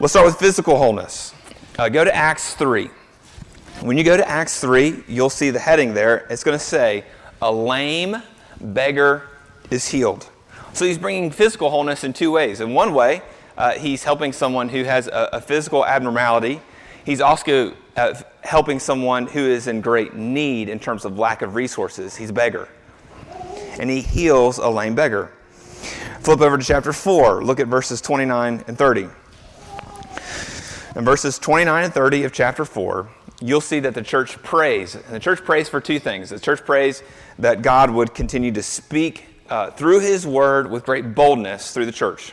Let's 0.00 0.12
start 0.12 0.26
with 0.26 0.40
physical 0.40 0.76
wholeness. 0.76 1.32
Uh, 1.78 1.88
go 1.88 2.02
to 2.02 2.12
Acts 2.12 2.54
3. 2.54 2.90
When 3.82 3.96
you 3.96 4.02
go 4.02 4.16
to 4.16 4.28
Acts 4.28 4.60
3, 4.60 5.04
you'll 5.06 5.30
see 5.30 5.50
the 5.50 5.60
heading 5.60 5.94
there. 5.94 6.26
It's 6.30 6.42
going 6.42 6.58
to 6.58 6.64
say, 6.64 7.04
A 7.40 7.52
lame 7.52 8.16
beggar 8.60 9.28
is 9.70 9.86
healed. 9.86 10.28
So 10.72 10.84
he's 10.84 10.98
bringing 10.98 11.30
physical 11.30 11.70
wholeness 11.70 12.02
in 12.02 12.12
two 12.12 12.32
ways. 12.32 12.60
In 12.60 12.74
one 12.74 12.92
way, 12.92 13.22
uh, 13.56 13.74
he's 13.74 14.02
helping 14.02 14.32
someone 14.32 14.68
who 14.68 14.82
has 14.82 15.06
a, 15.06 15.30
a 15.34 15.40
physical 15.40 15.86
abnormality. 15.86 16.60
He's 17.06 17.20
also 17.20 17.72
uh, 17.96 18.14
helping 18.42 18.80
someone 18.80 19.28
who 19.28 19.46
is 19.46 19.68
in 19.68 19.80
great 19.80 20.12
need 20.12 20.68
in 20.68 20.80
terms 20.80 21.04
of 21.04 21.20
lack 21.20 21.40
of 21.40 21.54
resources. 21.54 22.16
He's 22.16 22.30
a 22.30 22.34
beggar. 22.34 22.68
And 23.78 23.88
he 23.88 24.00
heals 24.00 24.58
a 24.58 24.68
lame 24.68 24.96
beggar. 24.96 25.32
Flip 26.18 26.40
over 26.40 26.58
to 26.58 26.64
chapter 26.64 26.92
4. 26.92 27.44
Look 27.44 27.60
at 27.60 27.68
verses 27.68 28.00
29 28.00 28.64
and 28.66 28.76
30. 28.76 29.08
In 30.96 31.04
verses 31.04 31.40
29 31.40 31.84
and 31.84 31.92
30 31.92 32.22
of 32.22 32.32
chapter 32.32 32.64
4, 32.64 33.08
you'll 33.40 33.60
see 33.60 33.80
that 33.80 33.94
the 33.94 34.02
church 34.02 34.40
prays. 34.44 34.94
And 34.94 35.06
the 35.06 35.18
church 35.18 35.44
prays 35.44 35.68
for 35.68 35.80
two 35.80 35.98
things. 35.98 36.30
The 36.30 36.38
church 36.38 36.64
prays 36.64 37.02
that 37.40 37.62
God 37.62 37.90
would 37.90 38.14
continue 38.14 38.52
to 38.52 38.62
speak 38.62 39.24
uh, 39.50 39.72
through 39.72 40.00
his 40.00 40.24
word 40.24 40.70
with 40.70 40.84
great 40.84 41.14
boldness 41.14 41.72
through 41.72 41.86
the 41.86 41.92
church. 41.92 42.32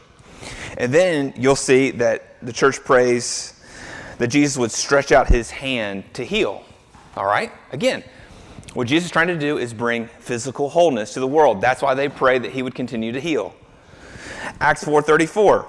And 0.77 0.93
then 0.93 1.33
you'll 1.37 1.55
see 1.55 1.89
that 1.91 2.35
the 2.43 2.53
church 2.53 2.83
prays 2.83 3.59
that 4.19 4.27
Jesus 4.27 4.57
would 4.57 4.71
stretch 4.71 5.11
out 5.11 5.27
his 5.27 5.49
hand 5.49 6.03
to 6.13 6.23
heal. 6.23 6.63
All 7.17 7.25
right? 7.25 7.51
Again, 7.71 8.03
what 8.75 8.87
Jesus 8.87 9.05
is 9.05 9.11
trying 9.11 9.27
to 9.27 9.39
do 9.39 9.57
is 9.57 9.73
bring 9.73 10.05
physical 10.19 10.69
wholeness 10.69 11.15
to 11.15 11.19
the 11.19 11.27
world. 11.27 11.61
That's 11.61 11.81
why 11.81 11.95
they 11.95 12.09
pray 12.09 12.37
that 12.37 12.51
he 12.51 12.61
would 12.61 12.75
continue 12.75 13.11
to 13.11 13.19
heal. 13.19 13.55
Acts 14.59 14.83
4:34 14.83 15.65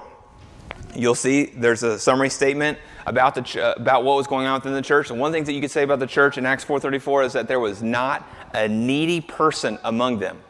you'll 0.95 1.15
see 1.15 1.45
there's 1.45 1.83
a 1.83 1.97
summary 1.99 2.29
statement 2.29 2.77
about, 3.05 3.35
the 3.35 3.41
ch- 3.41 3.57
about 3.57 4.03
what 4.03 4.15
was 4.15 4.27
going 4.27 4.47
on 4.47 4.55
within 4.55 4.73
the 4.73 4.81
church. 4.81 5.09
And 5.09 5.19
one 5.19 5.31
thing 5.31 5.43
that 5.43 5.53
you 5.53 5.61
could 5.61 5.71
say 5.71 5.83
about 5.83 5.99
the 5.99 6.07
church 6.07 6.37
in 6.37 6.45
Acts 6.45 6.65
4.34 6.65 7.25
is 7.25 7.33
that 7.33 7.47
there 7.47 7.59
was 7.59 7.81
not 7.81 8.27
a 8.53 8.67
needy 8.67 9.21
person 9.21 9.79
among 9.83 10.19
them. 10.19 10.41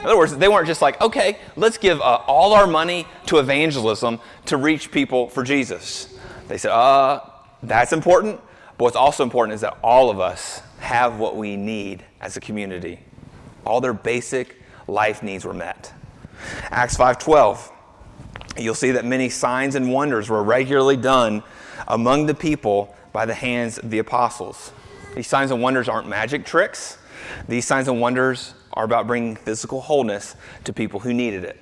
In 0.00 0.06
other 0.06 0.16
words, 0.16 0.34
they 0.34 0.48
weren't 0.48 0.66
just 0.66 0.80
like, 0.80 1.00
okay, 1.02 1.38
let's 1.56 1.76
give 1.76 2.00
uh, 2.00 2.22
all 2.26 2.54
our 2.54 2.66
money 2.66 3.06
to 3.26 3.38
evangelism 3.38 4.18
to 4.46 4.56
reach 4.56 4.90
people 4.90 5.28
for 5.28 5.42
Jesus. 5.42 6.18
They 6.48 6.56
said, 6.56 6.72
uh, 6.72 7.20
that's 7.62 7.92
important, 7.92 8.40
but 8.78 8.84
what's 8.84 8.96
also 8.96 9.22
important 9.22 9.54
is 9.54 9.60
that 9.60 9.76
all 9.82 10.08
of 10.08 10.18
us 10.18 10.62
have 10.78 11.18
what 11.18 11.36
we 11.36 11.54
need 11.56 12.02
as 12.20 12.36
a 12.38 12.40
community. 12.40 13.00
All 13.66 13.82
their 13.82 13.92
basic 13.92 14.56
life 14.88 15.22
needs 15.22 15.44
were 15.44 15.52
met. 15.52 15.92
Acts 16.70 16.96
5:12 16.96 17.70
you'll 18.58 18.74
see 18.74 18.92
that 18.92 19.04
many 19.04 19.28
signs 19.28 19.74
and 19.74 19.92
wonders 19.92 20.28
were 20.28 20.42
regularly 20.42 20.96
done 20.96 21.42
among 21.88 22.26
the 22.26 22.34
people 22.34 22.94
by 23.12 23.26
the 23.26 23.34
hands 23.34 23.78
of 23.78 23.90
the 23.90 23.98
apostles. 23.98 24.72
These 25.14 25.26
signs 25.26 25.50
and 25.50 25.62
wonders 25.62 25.88
aren't 25.88 26.08
magic 26.08 26.44
tricks. 26.44 26.98
These 27.48 27.66
signs 27.66 27.88
and 27.88 28.00
wonders 28.00 28.54
are 28.72 28.84
about 28.84 29.06
bringing 29.06 29.36
physical 29.36 29.80
wholeness 29.80 30.36
to 30.64 30.72
people 30.72 31.00
who 31.00 31.12
needed 31.12 31.44
it. 31.44 31.58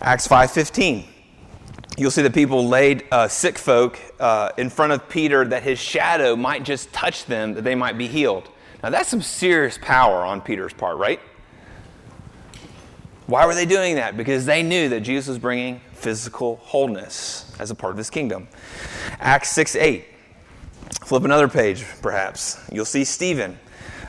Acts 0.00 0.26
5:15. 0.26 1.04
You'll 1.98 2.10
see 2.10 2.22
that 2.22 2.32
people 2.32 2.66
laid 2.66 3.04
uh, 3.10 3.28
sick 3.28 3.58
folk 3.58 3.98
uh, 4.18 4.50
in 4.56 4.70
front 4.70 4.92
of 4.92 5.08
Peter 5.08 5.44
that 5.44 5.62
his 5.62 5.78
shadow 5.78 6.34
might 6.34 6.62
just 6.62 6.90
touch 6.92 7.26
them, 7.26 7.52
that 7.54 7.62
they 7.62 7.74
might 7.74 7.98
be 7.98 8.06
healed. 8.06 8.48
Now 8.82 8.88
that's 8.88 9.08
some 9.08 9.20
serious 9.20 9.78
power 9.82 10.24
on 10.24 10.40
Peter's 10.40 10.72
part, 10.72 10.96
right? 10.96 11.20
Why 13.30 13.46
were 13.46 13.54
they 13.54 13.64
doing 13.64 13.94
that? 13.94 14.16
Because 14.16 14.44
they 14.44 14.60
knew 14.64 14.88
that 14.88 15.02
Jesus 15.02 15.28
was 15.28 15.38
bringing 15.38 15.80
physical 15.92 16.56
wholeness 16.56 17.48
as 17.60 17.70
a 17.70 17.76
part 17.76 17.92
of 17.92 17.96
his 17.96 18.10
kingdom. 18.10 18.48
Acts 19.20 19.50
6 19.50 19.76
8. 19.76 20.04
Flip 21.04 21.22
another 21.22 21.46
page, 21.46 21.84
perhaps. 22.02 22.60
You'll 22.72 22.84
see 22.84 23.04
Stephen. 23.04 23.56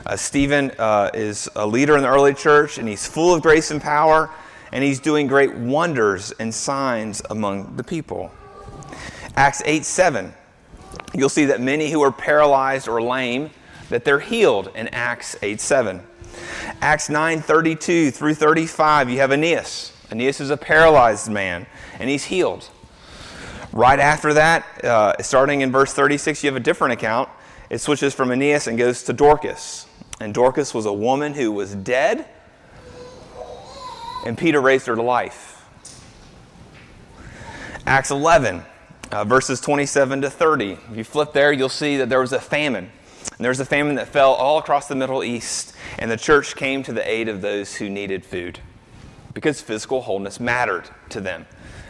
Uh, 0.04 0.16
Stephen 0.16 0.72
uh, 0.76 1.10
is 1.14 1.48
a 1.54 1.64
leader 1.64 1.96
in 1.96 2.02
the 2.02 2.08
early 2.08 2.34
church, 2.34 2.78
and 2.78 2.88
he's 2.88 3.06
full 3.06 3.32
of 3.32 3.42
grace 3.42 3.70
and 3.70 3.80
power, 3.80 4.28
and 4.72 4.82
he's 4.82 4.98
doing 4.98 5.28
great 5.28 5.54
wonders 5.54 6.32
and 6.40 6.52
signs 6.52 7.22
among 7.30 7.76
the 7.76 7.84
people. 7.84 8.32
Acts 9.36 9.62
8 9.64 9.84
7. 9.84 10.34
You'll 11.14 11.28
see 11.28 11.44
that 11.44 11.60
many 11.60 11.92
who 11.92 12.02
are 12.02 12.10
paralyzed 12.10 12.88
or 12.88 13.00
lame, 13.00 13.50
that 13.88 14.04
they're 14.04 14.18
healed 14.18 14.72
in 14.74 14.88
Acts 14.88 15.36
8 15.42 15.60
7. 15.60 16.02
Acts 16.80 17.08
9 17.08 17.40
32 17.40 18.10
through 18.10 18.34
35, 18.34 19.10
you 19.10 19.18
have 19.18 19.32
Aeneas. 19.32 19.92
Aeneas 20.10 20.40
is 20.40 20.50
a 20.50 20.56
paralyzed 20.56 21.30
man, 21.30 21.66
and 21.98 22.10
he's 22.10 22.24
healed. 22.24 22.68
Right 23.72 23.98
after 23.98 24.34
that, 24.34 24.84
uh, 24.84 25.14
starting 25.22 25.62
in 25.62 25.72
verse 25.72 25.92
36, 25.92 26.44
you 26.44 26.48
have 26.48 26.56
a 26.56 26.60
different 26.60 26.92
account. 26.92 27.28
It 27.70 27.78
switches 27.78 28.12
from 28.12 28.30
Aeneas 28.30 28.66
and 28.66 28.76
goes 28.76 29.02
to 29.04 29.12
Dorcas. 29.12 29.86
And 30.20 30.34
Dorcas 30.34 30.74
was 30.74 30.84
a 30.84 30.92
woman 30.92 31.32
who 31.34 31.50
was 31.52 31.74
dead, 31.74 32.26
and 34.26 34.36
Peter 34.36 34.60
raised 34.60 34.86
her 34.86 34.94
to 34.94 35.02
life. 35.02 35.64
Acts 37.86 38.10
11, 38.10 38.62
uh, 39.10 39.24
verses 39.24 39.60
27 39.60 40.20
to 40.20 40.30
30. 40.30 40.78
If 40.90 40.96
you 40.96 41.04
flip 41.04 41.32
there, 41.32 41.52
you'll 41.52 41.68
see 41.68 41.96
that 41.96 42.08
there 42.08 42.20
was 42.20 42.32
a 42.32 42.40
famine. 42.40 42.92
And 43.30 43.38
there 43.38 43.50
was 43.50 43.60
a 43.60 43.64
famine 43.64 43.94
that 43.96 44.08
fell 44.08 44.32
all 44.32 44.58
across 44.58 44.88
the 44.88 44.94
Middle 44.94 45.24
East, 45.24 45.74
and 45.98 46.10
the 46.10 46.16
church 46.16 46.56
came 46.56 46.82
to 46.84 46.92
the 46.92 47.08
aid 47.08 47.28
of 47.28 47.40
those 47.40 47.76
who 47.76 47.88
needed 47.88 48.24
food 48.24 48.60
because 49.34 49.60
physical 49.60 50.02
wholeness 50.02 50.40
mattered 50.40 50.88
to 51.10 51.20
them. 51.20 51.46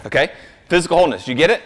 Okay? 0.07 0.33
Physical 0.69 0.97
wholeness, 0.97 1.27
you 1.29 1.35
get 1.35 1.51
it? 1.51 1.63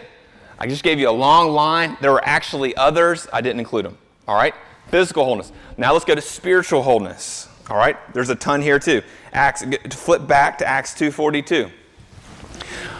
I 0.59 0.67
just 0.67 0.83
gave 0.83 0.99
you 0.99 1.09
a 1.09 1.11
long 1.11 1.51
line. 1.51 1.97
There 2.01 2.11
were 2.11 2.25
actually 2.25 2.75
others. 2.75 3.27
I 3.31 3.41
didn't 3.41 3.59
include 3.59 3.85
them. 3.85 3.97
All 4.27 4.35
right? 4.35 4.55
Physical 4.89 5.23
wholeness. 5.23 5.51
Now 5.77 5.93
let's 5.93 6.05
go 6.05 6.15
to 6.15 6.21
spiritual 6.21 6.81
wholeness. 6.81 7.47
All 7.69 7.77
right? 7.77 7.97
There's 8.13 8.29
a 8.29 8.35
ton 8.35 8.61
here 8.61 8.79
too. 8.79 9.01
Acts 9.33 9.63
flip 9.91 10.25
back 10.27 10.57
to 10.59 10.67
Acts 10.67 10.93
2:42. 10.95 11.69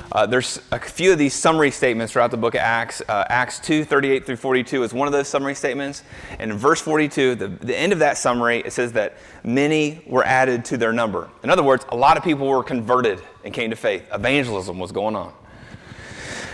Uh, 0.10 0.26
there's 0.26 0.62
a 0.72 0.80
few 0.80 1.12
of 1.12 1.18
these 1.18 1.34
summary 1.34 1.70
statements 1.70 2.14
throughout 2.14 2.32
the 2.32 2.38
book 2.38 2.56
of 2.56 2.62
Acts. 2.62 3.02
Uh, 3.08 3.26
Acts 3.28 3.60
2, 3.60 3.84
38 3.84 4.26
through 4.26 4.38
42 4.38 4.84
is 4.84 4.94
one 4.94 5.08
of 5.08 5.12
those 5.12 5.28
summary 5.28 5.54
statements. 5.54 6.02
And 6.40 6.52
in 6.52 6.58
verse 6.58 6.80
42, 6.80 7.36
the, 7.36 7.48
the 7.50 7.78
end 7.78 7.92
of 7.92 8.00
that 8.00 8.18
summary, 8.18 8.60
it 8.60 8.72
says 8.72 8.94
that 8.94 9.18
many 9.44 10.02
were 10.08 10.24
added 10.24 10.64
to 10.66 10.78
their 10.78 10.94
number. 10.94 11.30
In 11.44 11.50
other 11.50 11.64
words, 11.64 11.86
a 11.90 11.96
lot 11.96 12.16
of 12.16 12.24
people 12.24 12.48
were 12.48 12.64
converted 12.64 13.22
and 13.44 13.54
came 13.54 13.70
to 13.70 13.76
faith. 13.76 14.08
Evangelism 14.14 14.80
was 14.80 14.94
going 14.94 15.16
on. 15.16 15.34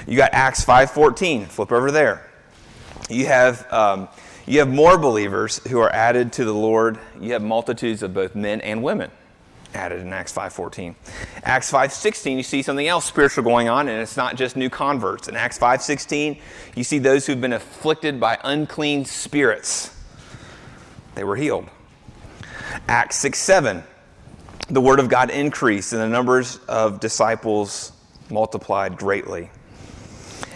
You 0.07 0.17
got 0.17 0.33
Acts 0.33 0.65
5.14. 0.65 1.47
Flip 1.47 1.71
over 1.71 1.91
there. 1.91 2.29
You 3.07 3.27
have, 3.27 3.71
um, 3.71 4.09
you 4.47 4.59
have 4.59 4.69
more 4.69 4.97
believers 4.97 5.59
who 5.67 5.79
are 5.79 5.93
added 5.93 6.33
to 6.33 6.45
the 6.45 6.53
Lord. 6.53 6.97
You 7.19 7.33
have 7.33 7.43
multitudes 7.43 8.01
of 8.01 8.15
both 8.15 8.33
men 8.33 8.61
and 8.61 8.81
women 8.81 9.11
added 9.73 10.01
in 10.01 10.13
Acts 10.13 10.31
5:14. 10.31 10.95
Acts 11.43 11.71
5:16 11.71 12.37
you 12.37 12.43
see 12.43 12.61
something 12.61 12.87
else 12.87 13.05
spiritual 13.05 13.43
going 13.43 13.69
on 13.69 13.87
and 13.87 14.01
it's 14.01 14.17
not 14.17 14.35
just 14.35 14.55
new 14.55 14.69
converts. 14.69 15.27
In 15.27 15.35
Acts 15.35 15.57
5:16 15.57 16.39
you 16.75 16.83
see 16.83 16.99
those 16.99 17.25
who've 17.25 17.41
been 17.41 17.53
afflicted 17.53 18.19
by 18.19 18.37
unclean 18.43 19.05
spirits. 19.05 19.91
They 21.15 21.23
were 21.23 21.35
healed. 21.35 21.69
Acts 22.87 23.17
6 23.17 23.37
7, 23.39 23.83
the 24.69 24.81
word 24.81 24.99
of 24.99 25.09
God 25.09 25.29
increased 25.29 25.93
and 25.93 26.01
the 26.01 26.07
numbers 26.07 26.57
of 26.67 26.99
disciples 26.99 27.91
multiplied 28.29 28.97
greatly. 28.97 29.49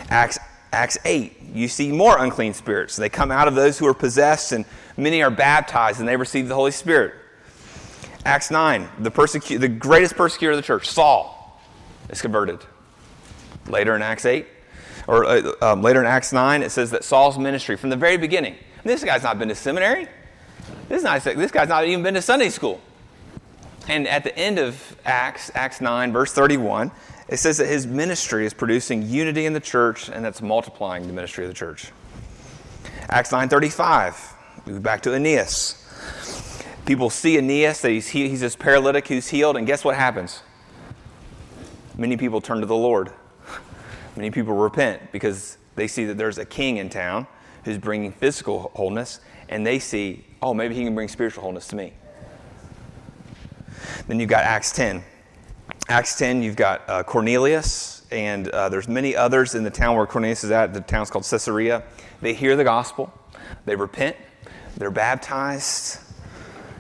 Acts, 0.10 0.40
Acts 0.72 0.98
8, 1.06 1.34
you 1.54 1.68
see 1.68 1.92
more 1.92 2.18
unclean 2.18 2.54
spirits. 2.54 2.96
They 2.96 3.10
come 3.10 3.32
out 3.32 3.48
of 3.48 3.56
those 3.56 3.78
who 3.78 3.88
are 3.88 3.94
possessed, 3.94 4.52
and 4.52 4.66
many 4.96 5.22
are 5.22 5.30
baptized 5.30 6.00
and 6.00 6.08
they 6.08 6.16
receive 6.16 6.48
the 6.48 6.56
Holy 6.56 6.72
Spirit. 6.72 7.14
Acts 8.26 8.52
9, 8.52 8.90
the, 9.00 9.12
persecu- 9.12 9.60
the 9.60 9.68
greatest 9.68 10.16
persecutor 10.16 10.52
of 10.52 10.58
the 10.58 10.64
church, 10.64 10.90
Saul, 10.90 11.62
is 12.10 12.22
converted. 12.22 12.60
Later 13.68 13.96
in 13.96 14.02
Acts 14.02 14.26
8, 14.26 14.46
or 15.08 15.26
uh, 15.26 15.52
um, 15.62 15.82
later 15.82 16.00
in 16.00 16.06
Acts 16.06 16.34
9, 16.34 16.64
it 16.64 16.70
says 16.70 16.92
that 16.92 17.04
Saul's 17.04 17.38
ministry 17.38 17.78
from 17.78 17.90
the 17.90 17.96
very 17.96 18.18
beginning, 18.18 18.56
this 18.84 19.04
guy's 19.04 19.24
not 19.24 19.40
been 19.40 19.50
to 19.50 19.56
seminary. 19.56 20.08
This, 20.90 21.04
this 21.04 21.52
guy's 21.52 21.70
not 21.70 21.86
even 21.86 22.04
been 22.04 22.14
to 22.14 22.22
Sunday 22.22 22.50
school. 22.50 22.82
And 23.88 24.08
at 24.08 24.24
the 24.24 24.38
end 24.38 24.60
of 24.60 24.98
Acts, 25.06 25.52
Acts 25.56 25.80
9, 25.80 26.12
verse 26.12 26.34
31, 26.34 26.92
it 27.30 27.38
says 27.38 27.58
that 27.58 27.68
his 27.68 27.86
ministry 27.86 28.46
is 28.46 28.54
producing 28.54 29.04
unity 29.04 29.46
in 29.46 29.54
the 29.54 29.60
church 29.60 30.10
and 30.10 30.24
that's 30.24 30.42
multiplying 30.42 31.08
the 31.08 31.14
ministry 31.14 31.46
of 31.46 31.50
the 31.50 31.56
church. 31.56 31.92
Acts 33.10 33.32
9:35, 33.32 34.34
move 34.66 34.84
back 34.84 35.02
to 35.04 35.14
Aeneas. 35.14 35.87
People 36.88 37.10
see 37.10 37.38
Aeneas, 37.38 37.82
that 37.82 37.92
he's, 37.92 38.08
he's 38.08 38.40
this 38.40 38.56
paralytic 38.56 39.10
who's 39.10 39.28
healed, 39.28 39.58
and 39.58 39.68
guess 39.68 39.84
what 39.84 39.98
happens? 39.98 40.42
Many 41.98 42.16
people 42.16 42.40
turn 42.40 42.62
to 42.62 42.66
the 42.66 42.78
Lord. 42.78 43.12
Many 44.16 44.32
people 44.32 44.54
repent 44.54 45.12
because 45.12 45.58
they 45.76 45.90
see 45.90 46.06
that 46.06 46.18
there's 46.18 46.38
a 46.38 46.46
king 46.46 46.78
in 46.78 46.88
town 46.88 47.28
who's 47.66 47.78
bringing 47.78 48.14
physical 48.14 48.72
wholeness, 48.74 49.20
and 49.50 49.68
they 49.68 49.80
see, 49.80 50.24
oh, 50.42 50.54
maybe 50.54 50.76
he 50.76 50.86
can 50.86 50.96
bring 50.96 51.10
spiritual 51.10 51.44
wholeness 51.44 51.68
to 51.68 51.76
me. 51.76 51.92
Then 54.08 54.22
you've 54.22 54.30
got 54.30 54.46
Acts 54.46 54.72
10. 54.72 55.04
Acts 55.90 56.18
10, 56.18 56.42
you've 56.42 56.56
got 56.56 56.90
uh, 56.90 57.04
Cornelius, 57.04 58.06
and 58.12 58.48
uh, 58.48 58.70
there's 58.70 58.88
many 58.88 59.14
others 59.14 59.56
in 59.56 59.66
the 59.66 59.70
town 59.70 59.98
where 59.98 60.06
Cornelius 60.06 60.46
is 60.46 60.52
at. 60.52 60.74
The 60.74 60.80
town's 60.80 61.10
called 61.10 61.26
Caesarea. 61.26 61.84
They 62.22 62.34
hear 62.34 62.56
the 62.56 62.64
gospel, 62.64 63.12
they 63.66 63.76
repent, 63.76 64.16
they're 64.78 64.90
baptized, 64.90 66.07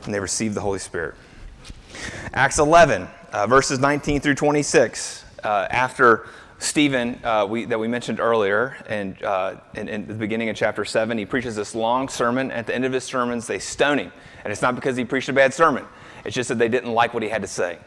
and 0.07 0.13
they 0.13 0.19
receive 0.19 0.55
the 0.55 0.61
Holy 0.61 0.79
Spirit. 0.79 1.15
Acts 2.33 2.57
11, 2.57 3.07
uh, 3.31 3.47
verses 3.47 3.79
19 3.79 4.21
through 4.21 4.35
26. 4.35 5.23
Uh, 5.43 5.67
after 5.69 6.27
Stephen, 6.59 7.19
uh, 7.23 7.45
we, 7.47 7.65
that 7.65 7.79
we 7.79 7.87
mentioned 7.87 8.19
earlier, 8.19 8.75
and 8.87 9.21
uh, 9.21 9.55
in, 9.75 9.87
in, 9.87 10.07
the 10.07 10.13
beginning 10.15 10.49
of 10.49 10.55
chapter 10.55 10.83
7, 10.83 11.17
he 11.17 11.25
preaches 11.25 11.55
this 11.55 11.75
long 11.75 12.09
sermon. 12.09 12.49
At 12.49 12.65
the 12.65 12.73
end 12.73 12.85
of 12.85 12.91
his 12.91 13.03
sermons, 13.03 13.45
they 13.45 13.59
stone 13.59 13.99
him. 13.99 14.11
And 14.43 14.51
it's 14.51 14.61
not 14.61 14.73
because 14.73 14.97
he 14.97 15.05
preached 15.05 15.29
a 15.29 15.33
bad 15.33 15.53
sermon, 15.53 15.85
it's 16.25 16.35
just 16.35 16.49
that 16.49 16.57
they 16.57 16.69
didn't 16.69 16.93
like 16.93 17.13
what 17.13 17.21
he 17.21 17.29
had 17.29 17.43
to 17.43 17.47
say 17.47 17.77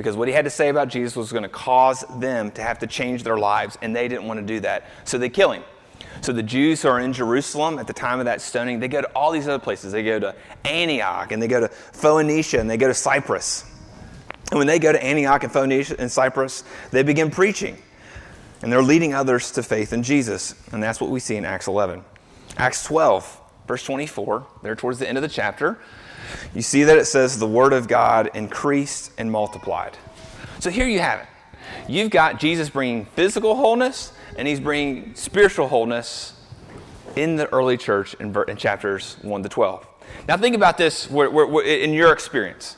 because 0.00 0.16
what 0.16 0.28
he 0.28 0.32
had 0.32 0.46
to 0.46 0.50
say 0.50 0.70
about 0.70 0.88
Jesus 0.88 1.14
was 1.14 1.30
going 1.30 1.42
to 1.42 1.48
cause 1.50 2.06
them 2.18 2.50
to 2.52 2.62
have 2.62 2.78
to 2.78 2.86
change 2.86 3.22
their 3.22 3.36
lives, 3.36 3.76
and 3.82 3.94
they 3.94 4.08
didn't 4.08 4.26
want 4.26 4.40
to 4.40 4.46
do 4.46 4.58
that. 4.60 4.86
So 5.04 5.18
they 5.18 5.28
kill 5.28 5.52
him. 5.52 5.62
So 6.20 6.32
the 6.32 6.42
Jews 6.42 6.82
who 6.82 6.88
are 6.88 7.00
in 7.00 7.12
Jerusalem 7.12 7.78
at 7.78 7.86
the 7.86 7.92
time 7.92 8.18
of 8.18 8.26
that 8.26 8.40
stoning, 8.40 8.80
they 8.80 8.88
go 8.88 9.00
to 9.00 9.08
all 9.08 9.30
these 9.30 9.48
other 9.48 9.58
places. 9.58 9.92
They 9.92 10.02
go 10.02 10.18
to 10.18 10.34
Antioch, 10.64 11.32
and 11.32 11.42
they 11.42 11.48
go 11.48 11.60
to 11.60 11.68
Phoenicia, 11.68 12.60
and 12.60 12.68
they 12.68 12.76
go 12.76 12.88
to 12.88 12.94
Cyprus. 12.94 13.64
And 14.50 14.58
when 14.58 14.66
they 14.66 14.78
go 14.78 14.92
to 14.92 15.02
Antioch 15.02 15.44
and 15.44 15.52
Phoenicia 15.52 15.96
and 15.98 16.10
Cyprus, 16.10 16.64
they 16.90 17.02
begin 17.02 17.30
preaching. 17.30 17.78
And 18.62 18.70
they're 18.70 18.82
leading 18.82 19.14
others 19.14 19.52
to 19.52 19.62
faith 19.62 19.92
in 19.92 20.02
Jesus. 20.02 20.54
And 20.72 20.82
that's 20.82 21.00
what 21.00 21.10
we 21.10 21.20
see 21.20 21.36
in 21.36 21.44
Acts 21.44 21.66
11. 21.66 22.04
Acts 22.56 22.84
12, 22.84 23.40
verse 23.66 23.84
24, 23.84 24.46
there 24.62 24.74
towards 24.74 24.98
the 24.98 25.08
end 25.08 25.16
of 25.16 25.22
the 25.22 25.28
chapter, 25.28 25.78
you 26.54 26.62
see 26.62 26.84
that 26.84 26.98
it 26.98 27.06
says 27.06 27.38
the 27.38 27.46
Word 27.46 27.72
of 27.72 27.88
God 27.88 28.30
increased 28.34 29.12
and 29.16 29.30
multiplied. 29.30 29.96
So 30.58 30.68
here 30.68 30.86
you 30.86 30.98
have 30.98 31.20
it. 31.20 31.26
You've 31.88 32.10
got 32.10 32.38
Jesus 32.38 32.68
bringing 32.68 33.06
physical 33.06 33.54
wholeness 33.54 34.12
and 34.40 34.48
he's 34.48 34.58
bringing 34.58 35.14
spiritual 35.14 35.68
wholeness 35.68 36.32
in 37.14 37.36
the 37.36 37.46
early 37.52 37.76
church 37.76 38.14
in, 38.14 38.34
in 38.48 38.56
chapters 38.56 39.16
1 39.22 39.42
to 39.42 39.48
12. 39.48 39.86
Now, 40.26 40.36
think 40.36 40.56
about 40.56 40.78
this 40.78 41.08
in 41.08 41.92
your 41.92 42.12
experience. 42.12 42.76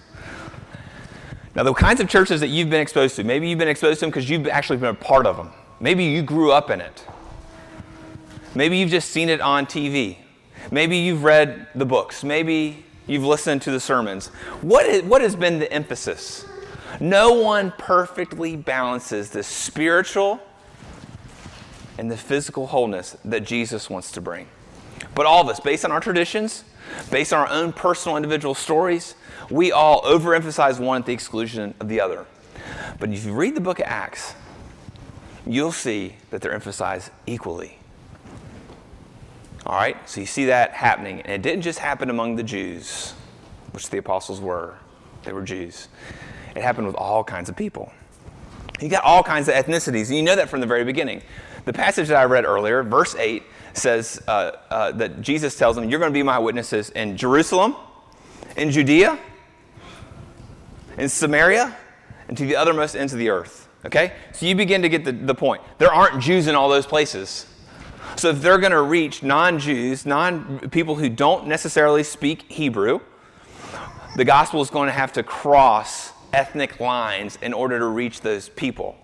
Now, 1.54 1.62
the 1.62 1.72
kinds 1.72 2.00
of 2.00 2.08
churches 2.08 2.40
that 2.40 2.48
you've 2.48 2.68
been 2.68 2.80
exposed 2.80 3.16
to, 3.16 3.24
maybe 3.24 3.48
you've 3.48 3.58
been 3.58 3.68
exposed 3.68 4.00
to 4.00 4.06
them 4.06 4.10
because 4.10 4.28
you've 4.28 4.48
actually 4.48 4.78
been 4.78 4.90
a 4.90 4.94
part 4.94 5.24
of 5.24 5.36
them. 5.36 5.50
Maybe 5.80 6.04
you 6.04 6.22
grew 6.22 6.52
up 6.52 6.68
in 6.68 6.80
it. 6.80 7.06
Maybe 8.54 8.76
you've 8.76 8.90
just 8.90 9.10
seen 9.10 9.28
it 9.28 9.40
on 9.40 9.64
TV. 9.64 10.18
Maybe 10.70 10.98
you've 10.98 11.24
read 11.24 11.68
the 11.74 11.86
books. 11.86 12.22
Maybe 12.22 12.84
You've 13.06 13.24
listened 13.24 13.62
to 13.62 13.70
the 13.70 13.80
sermons. 13.80 14.28
What, 14.60 14.86
is, 14.86 15.02
what 15.02 15.22
has 15.22 15.34
been 15.34 15.58
the 15.58 15.72
emphasis? 15.72 16.46
No 17.00 17.32
one 17.32 17.72
perfectly 17.76 18.54
balances 18.56 19.30
the 19.30 19.42
spiritual 19.42 20.40
and 21.98 22.10
the 22.10 22.16
physical 22.16 22.68
wholeness 22.68 23.16
that 23.24 23.44
Jesus 23.44 23.90
wants 23.90 24.10
to 24.12 24.20
bring. 24.20 24.48
But 25.14 25.26
all 25.26 25.40
of 25.40 25.48
us, 25.48 25.60
based 25.60 25.84
on 25.84 25.92
our 25.92 26.00
traditions, 26.00 26.64
based 27.10 27.32
on 27.32 27.40
our 27.40 27.48
own 27.48 27.72
personal 27.72 28.16
individual 28.16 28.54
stories, 28.54 29.14
we 29.50 29.72
all 29.72 30.02
overemphasize 30.02 30.80
one 30.80 31.00
at 31.00 31.06
the 31.06 31.12
exclusion 31.12 31.74
of 31.80 31.88
the 31.88 32.00
other. 32.00 32.26
But 32.98 33.10
if 33.10 33.24
you 33.24 33.32
read 33.32 33.54
the 33.54 33.60
book 33.60 33.78
of 33.78 33.86
Acts, 33.86 34.34
you'll 35.46 35.72
see 35.72 36.16
that 36.30 36.40
they're 36.40 36.54
emphasized 36.54 37.10
equally. 37.26 37.78
All 39.66 39.74
right, 39.74 39.96
so 40.08 40.20
you 40.20 40.26
see 40.26 40.46
that 40.46 40.72
happening. 40.72 41.20
And 41.22 41.32
it 41.32 41.42
didn't 41.42 41.62
just 41.62 41.78
happen 41.78 42.10
among 42.10 42.36
the 42.36 42.42
Jews, 42.42 43.12
which 43.72 43.90
the 43.90 43.98
apostles 43.98 44.40
were, 44.40 44.76
they 45.24 45.32
were 45.32 45.42
Jews. 45.42 45.88
It 46.56 46.62
happened 46.62 46.86
with 46.86 46.96
all 46.96 47.22
kinds 47.22 47.48
of 47.48 47.56
people. 47.56 47.92
You 48.80 48.88
got 48.88 49.04
all 49.04 49.22
kinds 49.22 49.48
of 49.48 49.54
ethnicities, 49.54 50.08
and 50.08 50.16
you 50.16 50.22
know 50.22 50.34
that 50.34 50.48
from 50.48 50.60
the 50.60 50.66
very 50.66 50.84
beginning. 50.84 51.22
The 51.64 51.72
passage 51.72 52.08
that 52.08 52.16
I 52.16 52.24
read 52.24 52.44
earlier, 52.44 52.82
verse 52.82 53.14
8, 53.14 53.42
says 53.74 54.20
uh, 54.26 54.52
uh, 54.70 54.92
that 54.92 55.20
Jesus 55.20 55.56
tells 55.56 55.76
them, 55.76 55.88
You're 55.88 56.00
going 56.00 56.12
to 56.12 56.18
be 56.18 56.22
my 56.22 56.38
witnesses 56.38 56.90
in 56.90 57.16
Jerusalem, 57.16 57.76
in 58.56 58.70
Judea, 58.70 59.18
in 60.98 61.08
Samaria, 61.08 61.76
and 62.28 62.36
to 62.36 62.44
the 62.44 62.56
uttermost 62.56 62.96
ends 62.96 63.12
of 63.12 63.18
the 63.18 63.28
earth. 63.28 63.68
Okay? 63.84 64.12
So 64.32 64.46
you 64.46 64.54
begin 64.54 64.82
to 64.82 64.88
get 64.88 65.04
the, 65.04 65.12
the 65.12 65.34
point. 65.34 65.62
There 65.78 65.92
aren't 65.92 66.22
Jews 66.22 66.46
in 66.46 66.54
all 66.54 66.68
those 66.68 66.86
places. 66.86 67.46
So 68.16 68.30
if 68.30 68.42
they're 68.42 68.58
going 68.58 68.72
to 68.72 68.82
reach 68.82 69.22
non 69.22 69.58
Jews, 69.58 70.04
non 70.04 70.70
people 70.70 70.96
who 70.96 71.08
don't 71.08 71.46
necessarily 71.46 72.02
speak 72.02 72.50
Hebrew, 72.50 73.00
the 74.16 74.24
gospel 74.24 74.60
is 74.60 74.70
going 74.70 74.88
to 74.88 74.92
have 74.92 75.12
to 75.14 75.22
cross 75.22 76.12
ethnic 76.32 76.80
lines 76.80 77.38
in 77.40 77.52
order 77.52 77.78
to 77.78 77.86
reach 77.86 78.20
those 78.20 78.48
people. 78.50 78.96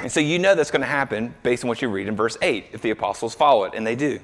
And 0.00 0.10
so 0.10 0.20
you 0.20 0.38
know 0.38 0.54
that's 0.54 0.70
going 0.70 0.80
to 0.80 0.86
happen 0.86 1.34
based 1.42 1.64
on 1.64 1.68
what 1.68 1.82
you 1.82 1.88
read 1.88 2.08
in 2.08 2.16
verse 2.16 2.36
8 2.40 2.66
if 2.72 2.82
the 2.82 2.90
apostles 2.90 3.34
follow 3.34 3.64
it, 3.64 3.74
and 3.74 3.86
they 3.86 3.96
do. 3.96 4.20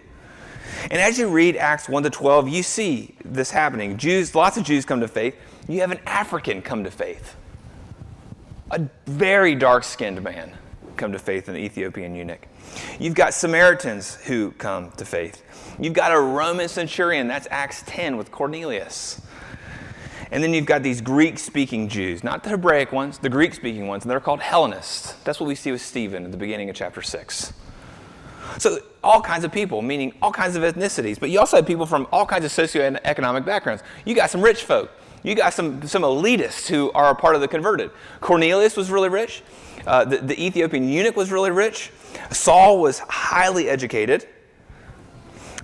And 0.91 1.01
as 1.01 1.19
you 1.19 1.29
read 1.29 1.57
Acts 1.57 1.89
1 1.89 2.03
to 2.03 2.11
12, 2.11 2.49
you 2.49 2.63
see 2.63 3.15
this 3.25 3.51
happening. 3.51 3.97
Jews, 3.97 4.35
lots 4.35 4.57
of 4.57 4.65
Jews 4.65 4.85
come 4.85 5.01
to 5.01 5.09
faith. 5.09 5.37
You 5.69 5.81
have 5.81 5.91
an 5.91 6.01
African 6.07 6.63
come 6.63 6.85
to 6.85 6.91
faith. 6.91 7.37
A 8.71 8.89
very 9.07 9.55
dark 9.55 9.85
skinned 9.85 10.23
man 10.23 10.53
come 10.97 11.13
to 11.13 11.19
faith 11.19 11.49
in 11.49 11.55
the 11.55 11.61
Ethiopian 11.61 12.15
eunuch. 12.15 12.47
You've 12.99 13.15
got 13.15 13.35
Samaritans 13.35 14.17
who 14.17 14.53
come 14.53 14.91
to 14.93 15.05
faith. 15.05 15.43
You've 15.79 15.93
got 15.93 16.13
a 16.13 16.19
Roman 16.19 16.69
centurion, 16.69 17.29
that's 17.29 17.47
Acts 17.51 17.83
10 17.87 18.17
with 18.17 18.31
Cornelius. 18.31 19.21
And 20.31 20.43
then 20.43 20.53
you've 20.53 20.67
got 20.67 20.83
these 20.83 21.01
Greek 21.01 21.39
speaking 21.39 21.89
Jews, 21.89 22.25
not 22.25 22.43
the 22.43 22.51
Hebraic 22.51 22.93
ones, 22.93 23.19
the 23.19 23.29
Greek 23.29 23.55
speaking 23.55 23.87
ones, 23.87 24.05
and 24.05 24.11
they're 24.11 24.21
called 24.21 24.41
Hellenists. 24.41 25.13
That's 25.25 25.39
what 25.39 25.47
we 25.47 25.55
see 25.55 25.73
with 25.73 25.83
Stephen 25.83 26.25
at 26.25 26.33
the 26.33 26.37
beginning 26.37 26.69
of 26.69 26.77
chapter 26.77 27.03
6. 27.03 27.53
So, 28.59 28.79
all 29.03 29.21
kinds 29.21 29.45
of 29.45 29.53
people, 29.53 29.83
meaning 29.83 30.15
all 30.21 30.33
kinds 30.33 30.57
of 30.57 30.63
ethnicities, 30.63 31.19
but 31.21 31.31
you 31.31 31.39
also 31.39 31.57
have 31.57 31.67
people 31.67 31.87
from 31.87 32.07
all 32.11 32.27
kinds 32.27 32.45
of 32.45 32.51
socioeconomic 32.51 33.45
backgrounds. 33.45 33.83
You 34.05 34.15
got 34.15 34.31
some 34.31 34.41
rich 34.41 34.65
folk, 34.65 34.91
you 35.23 35.35
got 35.35 35.53
some, 35.53 35.87
some 35.87 36.03
elitists 36.03 36.67
who 36.67 36.91
are 36.93 37.11
a 37.11 37.15
part 37.15 37.35
of 37.35 37.41
the 37.41 37.49
converted. 37.49 37.91
Cornelius 38.21 38.77
was 38.77 38.91
really 38.91 39.09
rich, 39.09 39.43
uh, 39.87 40.05
the, 40.05 40.19
the 40.19 40.45
Ethiopian 40.45 40.89
eunuch 40.89 41.17
was 41.17 41.31
really 41.31 41.51
rich. 41.51 41.93
Saul 42.31 42.81
was 42.81 42.99
highly 42.99 43.69
educated. 43.69 44.27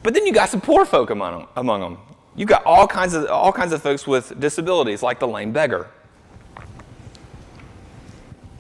But 0.03 0.15
then 0.15 0.27
you 0.27 0.33
got 0.33 0.49
some 0.49 0.61
poor 0.61 0.85
folk 0.85 1.11
among, 1.11 1.49
among 1.57 1.81
them. 1.81 1.99
You 2.35 2.47
got 2.47 2.65
all 2.65 2.87
kinds 2.87 3.15
of 3.15 3.27
all 3.27 3.53
kinds 3.53 3.73
of 3.73 3.83
folks 3.83 4.07
with 4.07 4.39
disabilities, 4.41 5.03
like 5.03 5.19
the 5.19 5.29
lame 5.29 5.53
beggar. 5.53 5.89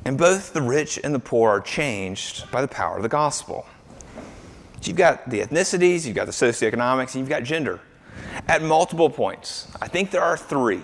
And 0.05 0.19
both 0.19 0.53
the 0.53 0.63
rich 0.63 0.99
and 1.03 1.15
the 1.15 1.21
poor 1.21 1.51
are 1.51 1.61
changed 1.61 2.51
by 2.51 2.61
the 2.61 2.69
power 2.69 2.97
of 2.97 3.03
the 3.03 3.09
gospel. 3.09 3.67
You've 4.83 4.97
got 4.97 5.31
the 5.31 5.41
ethnicities, 5.41 6.05
you've 6.05 6.17
got 6.17 6.27
the 6.27 6.33
socioeconomics, 6.33 7.15
and 7.15 7.17
you've 7.17 7.29
got 7.29 7.45
gender. 7.45 7.81
At 8.49 8.63
multiple 8.63 9.09
points, 9.09 9.69
I 9.81 9.87
think 9.87 10.11
there 10.11 10.23
are 10.23 10.37
three 10.37 10.83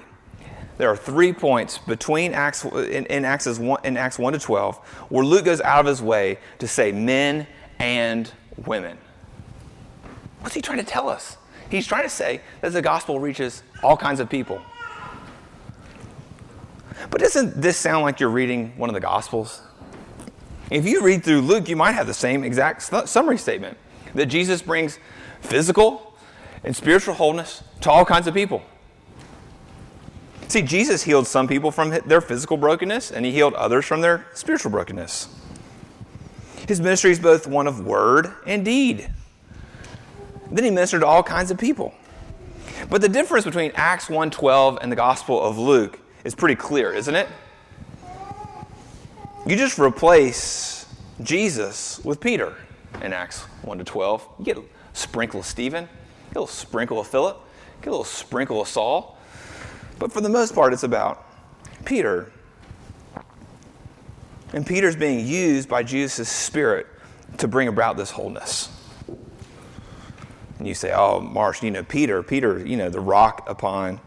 there 0.79 0.88
are 0.88 0.96
three 0.96 1.33
points 1.33 1.77
between 1.77 2.33
Acts, 2.33 2.64
in, 2.64 3.05
in, 3.07 3.24
Acts 3.24 3.59
1, 3.59 3.81
in 3.85 3.96
Acts 3.96 4.18
1 4.18 4.33
to 4.33 4.38
12 4.38 4.77
where 5.11 5.24
Luke 5.24 5.44
goes 5.44 5.61
out 5.61 5.81
of 5.81 5.87
his 5.87 6.01
way 6.01 6.38
to 6.61 6.68
say 6.68 6.92
men 6.92 7.48
and 7.81 8.33
women. 8.64 8.96
What's 10.40 10.55
he 10.55 10.62
trying 10.62 10.79
to 10.79 10.85
tell 10.85 11.09
us? 11.09 11.37
He's 11.71 11.87
trying 11.87 12.05
to 12.05 12.09
say 12.09 12.41
that 12.61 12.73
the 12.73 12.83
gospel 12.83 13.21
reaches 13.21 13.63
all 13.83 13.97
kinds 13.97 14.21
of 14.21 14.29
people. 14.29 14.63
But 17.11 17.21
doesn't 17.21 17.61
this 17.61 17.77
sound 17.77 18.03
like 18.03 18.21
you're 18.21 18.29
reading 18.29 18.73
one 18.77 18.91
of 18.91 18.95
the 18.95 19.01
Gospels? 19.01 19.63
If 20.71 20.85
you 20.85 21.03
read 21.03 21.25
through 21.25 21.43
Luke, 21.43 21.69
you 21.69 21.77
might 21.77 21.93
have 21.93 22.07
the 22.07 22.15
same 22.15 22.45
exact 22.45 22.83
summary 23.09 23.39
statement 23.39 23.79
that 24.15 24.27
Jesus 24.27 24.61
brings 24.63 24.99
physical 25.41 26.15
and 26.65 26.75
spiritual 26.75 27.15
wholeness 27.15 27.63
to 27.83 27.91
all 27.91 28.05
kinds 28.05 28.27
of 28.27 28.35
people. 28.35 28.63
See, 30.49 30.63
Jesus 30.63 31.03
healed 31.03 31.27
some 31.27 31.47
people 31.47 31.71
from 31.71 31.91
their 32.07 32.21
physical 32.21 32.57
brokenness, 32.57 33.11
and 33.11 33.25
he 33.25 33.33
healed 33.33 33.55
others 33.55 33.85
from 33.85 34.01
their 34.01 34.27
spiritual 34.35 34.71
brokenness. 34.71 35.29
His 36.67 36.81
ministry 36.81 37.11
is 37.11 37.19
both 37.19 37.47
one 37.47 37.67
of 37.67 37.85
word 37.85 38.35
and 38.47 38.65
deed. 38.65 39.11
Then 40.51 40.65
he 40.65 40.71
ministered 40.71 41.03
to 41.03 41.07
all 41.07 41.23
kinds 41.23 41.51
of 41.51 41.59
people. 41.59 41.95
But 42.89 43.01
the 43.01 43.09
difference 43.09 43.45
between 43.45 43.73
Acts 43.75 44.09
1:12 44.09 44.79
and 44.81 44.91
the 44.91 44.97
Gospel 44.97 45.41
of 45.43 45.59
Luke 45.59 45.99
is 46.25 46.35
pretty 46.35 46.55
clear, 46.55 46.93
isn't 46.93 47.15
it? 47.15 47.29
You 49.47 49.57
just 49.57 49.79
replace 49.79 50.87
Jesus 51.23 52.01
with 52.05 52.21
Peter 52.21 52.55
in 53.03 53.13
Acts 53.13 53.43
1 53.63 53.79
to 53.79 53.85
12. 53.85 54.27
You 54.39 54.45
get 54.45 54.59
a 54.59 54.63
sprinkle 54.93 55.41
of 55.41 55.47
Stephen, 55.47 55.85
get 56.29 56.37
a 56.37 56.41
little 56.41 56.47
sprinkle 56.47 57.01
of 57.01 57.07
Philip, 57.07 57.41
get 57.81 57.89
a 57.89 57.91
little 57.91 58.05
sprinkle 58.05 58.61
of 58.61 58.69
Saul. 58.69 59.17
But 59.99 60.13
for 60.13 60.21
the 60.21 60.29
most 60.29 60.55
part, 60.55 60.73
it's 60.73 60.83
about 60.83 61.25
Peter. 61.85 62.31
And 64.53 64.67
Peter's 64.67 64.97
being 64.97 65.27
used 65.27 65.69
by 65.69 65.83
Jesus' 65.83 66.29
Spirit 66.29 66.87
to 67.39 67.49
bring 67.49 67.69
about 67.69 67.97
this 67.97 68.11
wholeness. 68.11 68.69
And 70.59 70.66
you 70.66 70.75
say, 70.75 70.92
oh, 70.92 71.21
Marsh, 71.21 71.62
you 71.62 71.71
know, 71.71 71.85
Peter, 71.85 72.23
Peter, 72.23 72.64
you 72.66 72.77
know, 72.77 72.90
the 72.90 73.01
rock 73.01 73.49
upon 73.49 74.01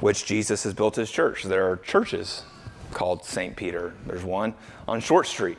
which 0.00 0.24
Jesus 0.24 0.64
has 0.64 0.74
built 0.74 0.96
his 0.96 1.10
church. 1.10 1.44
There 1.44 1.70
are 1.70 1.76
churches 1.76 2.44
called 2.92 3.24
St. 3.24 3.56
Peter. 3.56 3.94
There's 4.06 4.24
one 4.24 4.54
on 4.88 5.00
Short 5.00 5.26
Street. 5.26 5.58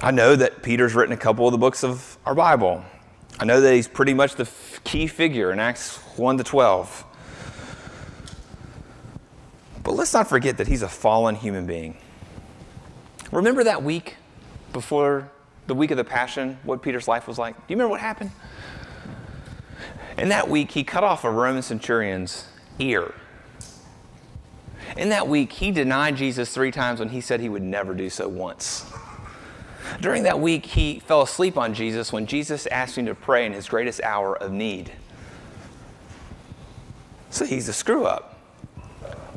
I 0.00 0.10
know 0.10 0.36
that 0.36 0.62
Peter's 0.62 0.94
written 0.94 1.12
a 1.12 1.16
couple 1.16 1.46
of 1.46 1.52
the 1.52 1.58
books 1.58 1.82
of 1.84 2.18
our 2.24 2.34
Bible. 2.34 2.84
I 3.40 3.44
know 3.44 3.60
that 3.60 3.74
he's 3.74 3.88
pretty 3.88 4.14
much 4.14 4.34
the 4.34 4.48
key 4.84 5.06
figure 5.06 5.52
in 5.52 5.58
Acts 5.58 5.96
1 6.16 6.38
to 6.38 6.44
12. 6.44 7.04
But 9.84 9.92
let's 9.92 10.12
not 10.12 10.28
forget 10.28 10.58
that 10.58 10.66
he's 10.66 10.82
a 10.82 10.88
fallen 10.88 11.34
human 11.34 11.66
being. 11.66 11.96
Remember 13.30 13.62
that 13.64 13.82
week 13.82 14.16
before 14.72 15.30
the 15.68 15.74
week 15.74 15.90
of 15.90 15.96
the 15.96 16.04
Passion, 16.04 16.58
what 16.64 16.82
Peter's 16.82 17.06
life 17.06 17.28
was 17.28 17.38
like? 17.38 17.54
Do 17.54 17.62
you 17.68 17.76
remember 17.76 17.90
what 17.90 18.00
happened? 18.00 18.32
In 20.16 20.30
that 20.30 20.48
week, 20.48 20.72
he 20.72 20.82
cut 20.82 21.04
off 21.04 21.22
a 21.24 21.30
Roman 21.30 21.62
centurion's 21.62 22.46
ear. 22.78 23.14
In 24.96 25.10
that 25.10 25.28
week, 25.28 25.52
he 25.52 25.70
denied 25.70 26.16
Jesus 26.16 26.52
three 26.52 26.72
times 26.72 26.98
when 26.98 27.10
he 27.10 27.20
said 27.20 27.40
he 27.40 27.48
would 27.48 27.62
never 27.62 27.94
do 27.94 28.10
so 28.10 28.26
once. 28.26 28.90
During 30.00 30.24
that 30.24 30.40
week, 30.40 30.66
he 30.66 31.00
fell 31.00 31.22
asleep 31.22 31.56
on 31.56 31.74
Jesus 31.74 32.12
when 32.12 32.26
Jesus 32.26 32.66
asked 32.66 32.96
him 32.96 33.06
to 33.06 33.14
pray 33.14 33.46
in 33.46 33.52
his 33.52 33.68
greatest 33.68 34.02
hour 34.02 34.36
of 34.36 34.50
need. 34.50 34.90
So 37.30 37.44
he's 37.44 37.68
a 37.68 37.72
screw 37.72 38.04
up. 38.06 38.27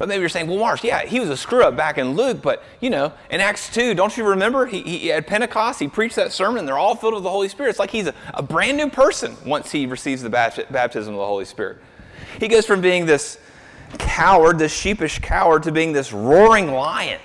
But 0.02 0.08
maybe 0.08 0.22
you're 0.22 0.30
saying, 0.30 0.48
well, 0.48 0.58
Marsh, 0.58 0.84
yeah, 0.84 1.06
he 1.06 1.20
was 1.20 1.30
a 1.30 1.38
screw 1.38 1.62
up 1.62 1.78
back 1.78 2.00
in 2.00 2.16
Luke, 2.16 2.42
but 2.42 2.64
you 2.80 2.90
know, 2.90 3.14
in 3.30 3.40
Acts 3.40 3.72
2, 3.72 3.94
don't 3.94 4.18
you 4.18 4.30
remember? 4.30 4.66
He, 4.66 4.82
he 4.82 5.12
at 5.12 5.28
Pentecost, 5.28 5.80
he 5.80 5.88
preached 5.88 6.16
that 6.16 6.32
sermon, 6.32 6.58
and 6.58 6.68
they're 6.68 6.76
all 6.76 6.96
filled 6.96 7.14
with 7.14 7.22
the 7.22 7.30
Holy 7.30 7.48
Spirit. 7.48 7.70
It's 7.70 7.78
like 7.78 7.92
he's 7.92 8.08
a, 8.08 8.16
a 8.34 8.42
brand 8.42 8.78
new 8.78 8.90
person 8.90 9.38
once 9.46 9.70
he 9.70 9.86
receives 9.86 10.24
the 10.24 10.30
baptism 10.32 11.14
of 11.14 11.20
the 11.20 11.26
Holy 11.28 11.46
Spirit. 11.46 11.78
He 12.40 12.48
goes 12.48 12.66
from 12.66 12.82
being 12.82 13.06
this 13.06 13.38
coward, 14.00 14.58
this 14.58 14.74
sheepish 14.74 15.20
coward, 15.20 15.62
to 15.62 15.72
being 15.72 15.94
this 15.94 16.12
roaring 16.12 16.72
lion 16.72 17.20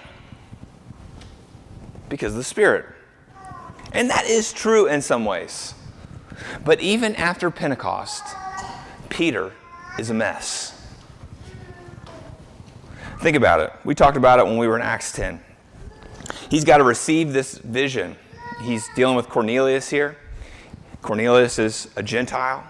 because 2.10 2.32
of 2.32 2.36
the 2.36 2.44
Spirit. 2.44 2.84
And 3.92 4.10
that 4.10 4.26
is 4.26 4.52
true 4.52 4.86
in 4.86 5.00
some 5.00 5.24
ways. 5.24 5.72
But 6.62 6.82
even 6.82 7.16
after 7.16 7.50
Pentecost, 7.50 8.36
Peter 9.08 9.54
is 9.98 10.10
a 10.10 10.14
mess. 10.14 10.75
Think 13.20 13.36
about 13.36 13.60
it. 13.60 13.72
We 13.84 13.94
talked 13.94 14.16
about 14.16 14.38
it 14.38 14.44
when 14.44 14.58
we 14.58 14.68
were 14.68 14.76
in 14.76 14.82
Acts 14.82 15.12
10. 15.12 15.40
He's 16.50 16.64
got 16.64 16.78
to 16.78 16.84
receive 16.84 17.32
this 17.32 17.58
vision. 17.58 18.16
He's 18.62 18.86
dealing 18.94 19.16
with 19.16 19.28
Cornelius 19.28 19.88
here. 19.88 20.16
Cornelius 21.02 21.58
is 21.58 21.88
a 21.96 22.02
Gentile. 22.02 22.64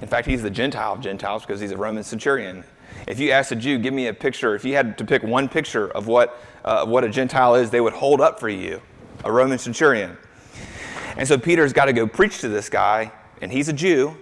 In 0.00 0.08
fact, 0.08 0.26
he's 0.26 0.42
the 0.42 0.50
Gentile 0.50 0.94
of 0.94 1.00
Gentiles 1.00 1.42
because 1.42 1.60
he's 1.60 1.72
a 1.72 1.76
Roman 1.76 2.04
centurion. 2.04 2.64
If 3.06 3.18
you 3.18 3.30
asked 3.30 3.52
a 3.52 3.56
Jew, 3.56 3.78
give 3.78 3.92
me 3.92 4.06
a 4.06 4.14
picture, 4.14 4.54
if 4.54 4.64
you 4.64 4.74
had 4.74 4.96
to 4.98 5.04
pick 5.04 5.22
one 5.22 5.48
picture 5.48 5.88
of 5.90 6.06
what, 6.06 6.40
uh, 6.64 6.86
what 6.86 7.04
a 7.04 7.08
Gentile 7.08 7.54
is, 7.56 7.70
they 7.70 7.80
would 7.80 7.92
hold 7.92 8.20
up 8.20 8.38
for 8.40 8.48
you 8.48 8.80
a 9.24 9.32
Roman 9.32 9.58
centurion. 9.58 10.16
And 11.16 11.26
so 11.26 11.36
Peter's 11.36 11.72
got 11.72 11.86
to 11.86 11.92
go 11.92 12.06
preach 12.06 12.40
to 12.40 12.48
this 12.48 12.68
guy, 12.68 13.12
and 13.42 13.52
he's 13.52 13.68
a 13.68 13.72
Jew. 13.72 14.16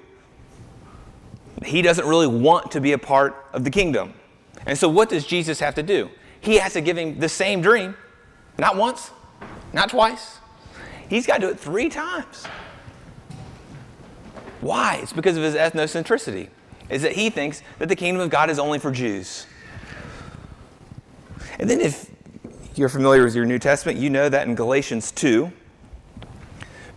He 1.64 1.82
doesn't 1.82 2.06
really 2.06 2.26
want 2.26 2.72
to 2.72 2.80
be 2.80 2.92
a 2.92 2.98
part 2.98 3.46
of 3.52 3.64
the 3.64 3.70
kingdom. 3.70 4.14
And 4.68 4.76
so, 4.76 4.86
what 4.86 5.08
does 5.08 5.26
Jesus 5.26 5.60
have 5.60 5.74
to 5.76 5.82
do? 5.82 6.10
He 6.40 6.56
has 6.56 6.74
to 6.74 6.82
give 6.82 6.98
him 6.98 7.18
the 7.18 7.28
same 7.28 7.62
dream, 7.62 7.96
not 8.58 8.76
once, 8.76 9.10
not 9.72 9.88
twice. 9.88 10.38
He's 11.08 11.26
got 11.26 11.36
to 11.36 11.40
do 11.40 11.48
it 11.48 11.58
three 11.58 11.88
times. 11.88 12.44
Why? 14.60 15.00
It's 15.02 15.14
because 15.14 15.38
of 15.38 15.42
his 15.42 15.54
ethnocentricity, 15.54 16.50
is 16.90 17.00
that 17.00 17.12
he 17.12 17.30
thinks 17.30 17.62
that 17.78 17.88
the 17.88 17.96
kingdom 17.96 18.20
of 18.20 18.28
God 18.28 18.50
is 18.50 18.58
only 18.58 18.78
for 18.78 18.90
Jews. 18.90 19.46
And 21.58 21.68
then, 21.68 21.80
if 21.80 22.10
you're 22.74 22.90
familiar 22.90 23.24
with 23.24 23.34
your 23.34 23.46
New 23.46 23.58
Testament, 23.58 23.98
you 23.98 24.10
know 24.10 24.28
that 24.28 24.46
in 24.46 24.54
Galatians 24.54 25.12
2, 25.12 25.50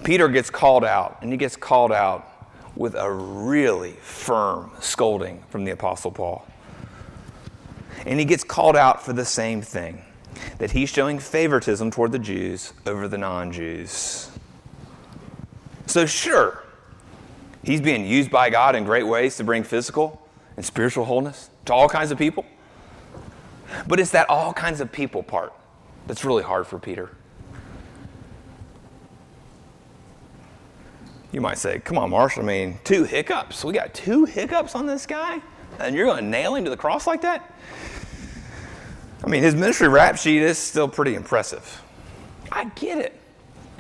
Peter 0.03 0.27
gets 0.27 0.49
called 0.49 0.83
out, 0.83 1.19
and 1.21 1.31
he 1.31 1.37
gets 1.37 1.55
called 1.55 1.93
out 1.93 2.27
with 2.75 2.95
a 2.95 3.09
really 3.09 3.93
firm 4.01 4.71
scolding 4.81 5.41
from 5.49 5.63
the 5.63 5.71
Apostle 5.71 6.11
Paul. 6.11 6.45
And 8.05 8.19
he 8.19 8.25
gets 8.25 8.43
called 8.43 8.75
out 8.75 9.03
for 9.05 9.13
the 9.13 9.25
same 9.25 9.61
thing 9.61 10.01
that 10.57 10.71
he's 10.71 10.89
showing 10.89 11.19
favoritism 11.19 11.91
toward 11.91 12.11
the 12.11 12.19
Jews 12.19 12.73
over 12.85 13.07
the 13.07 13.17
non 13.17 13.51
Jews. 13.51 14.29
So, 15.85 16.05
sure, 16.05 16.63
he's 17.63 17.81
being 17.81 18.05
used 18.05 18.31
by 18.31 18.49
God 18.49 18.75
in 18.75 18.83
great 18.83 19.03
ways 19.03 19.37
to 19.37 19.43
bring 19.43 19.63
physical 19.63 20.21
and 20.55 20.65
spiritual 20.65 21.05
wholeness 21.05 21.49
to 21.65 21.73
all 21.73 21.89
kinds 21.89 22.11
of 22.11 22.17
people. 22.17 22.45
But 23.87 23.99
it's 23.99 24.11
that 24.11 24.29
all 24.29 24.53
kinds 24.53 24.81
of 24.81 24.91
people 24.91 25.23
part 25.23 25.53
that's 26.07 26.25
really 26.25 26.43
hard 26.43 26.67
for 26.67 26.79
Peter. 26.79 27.09
You 31.31 31.39
might 31.39 31.57
say, 31.57 31.79
come 31.79 31.97
on, 31.97 32.09
Marshall, 32.09 32.43
I 32.43 32.45
mean, 32.45 32.79
two 32.83 33.05
hiccups. 33.05 33.63
We 33.63 33.73
got 33.73 33.93
two 33.93 34.25
hiccups 34.25 34.75
on 34.75 34.85
this 34.85 35.05
guy, 35.05 35.41
and 35.79 35.95
you're 35.95 36.05
going 36.05 36.23
to 36.23 36.29
nail 36.29 36.55
him 36.55 36.63
to 36.63 36.69
the 36.69 36.77
cross 36.77 37.07
like 37.07 37.21
that? 37.21 37.53
I 39.23 39.27
mean, 39.27 39.43
his 39.43 39.55
ministry 39.55 39.87
rap 39.87 40.17
sheet 40.17 40.41
is 40.41 40.57
still 40.57 40.87
pretty 40.87 41.15
impressive. 41.15 41.81
I 42.51 42.65
get 42.75 42.97
it. 42.97 43.19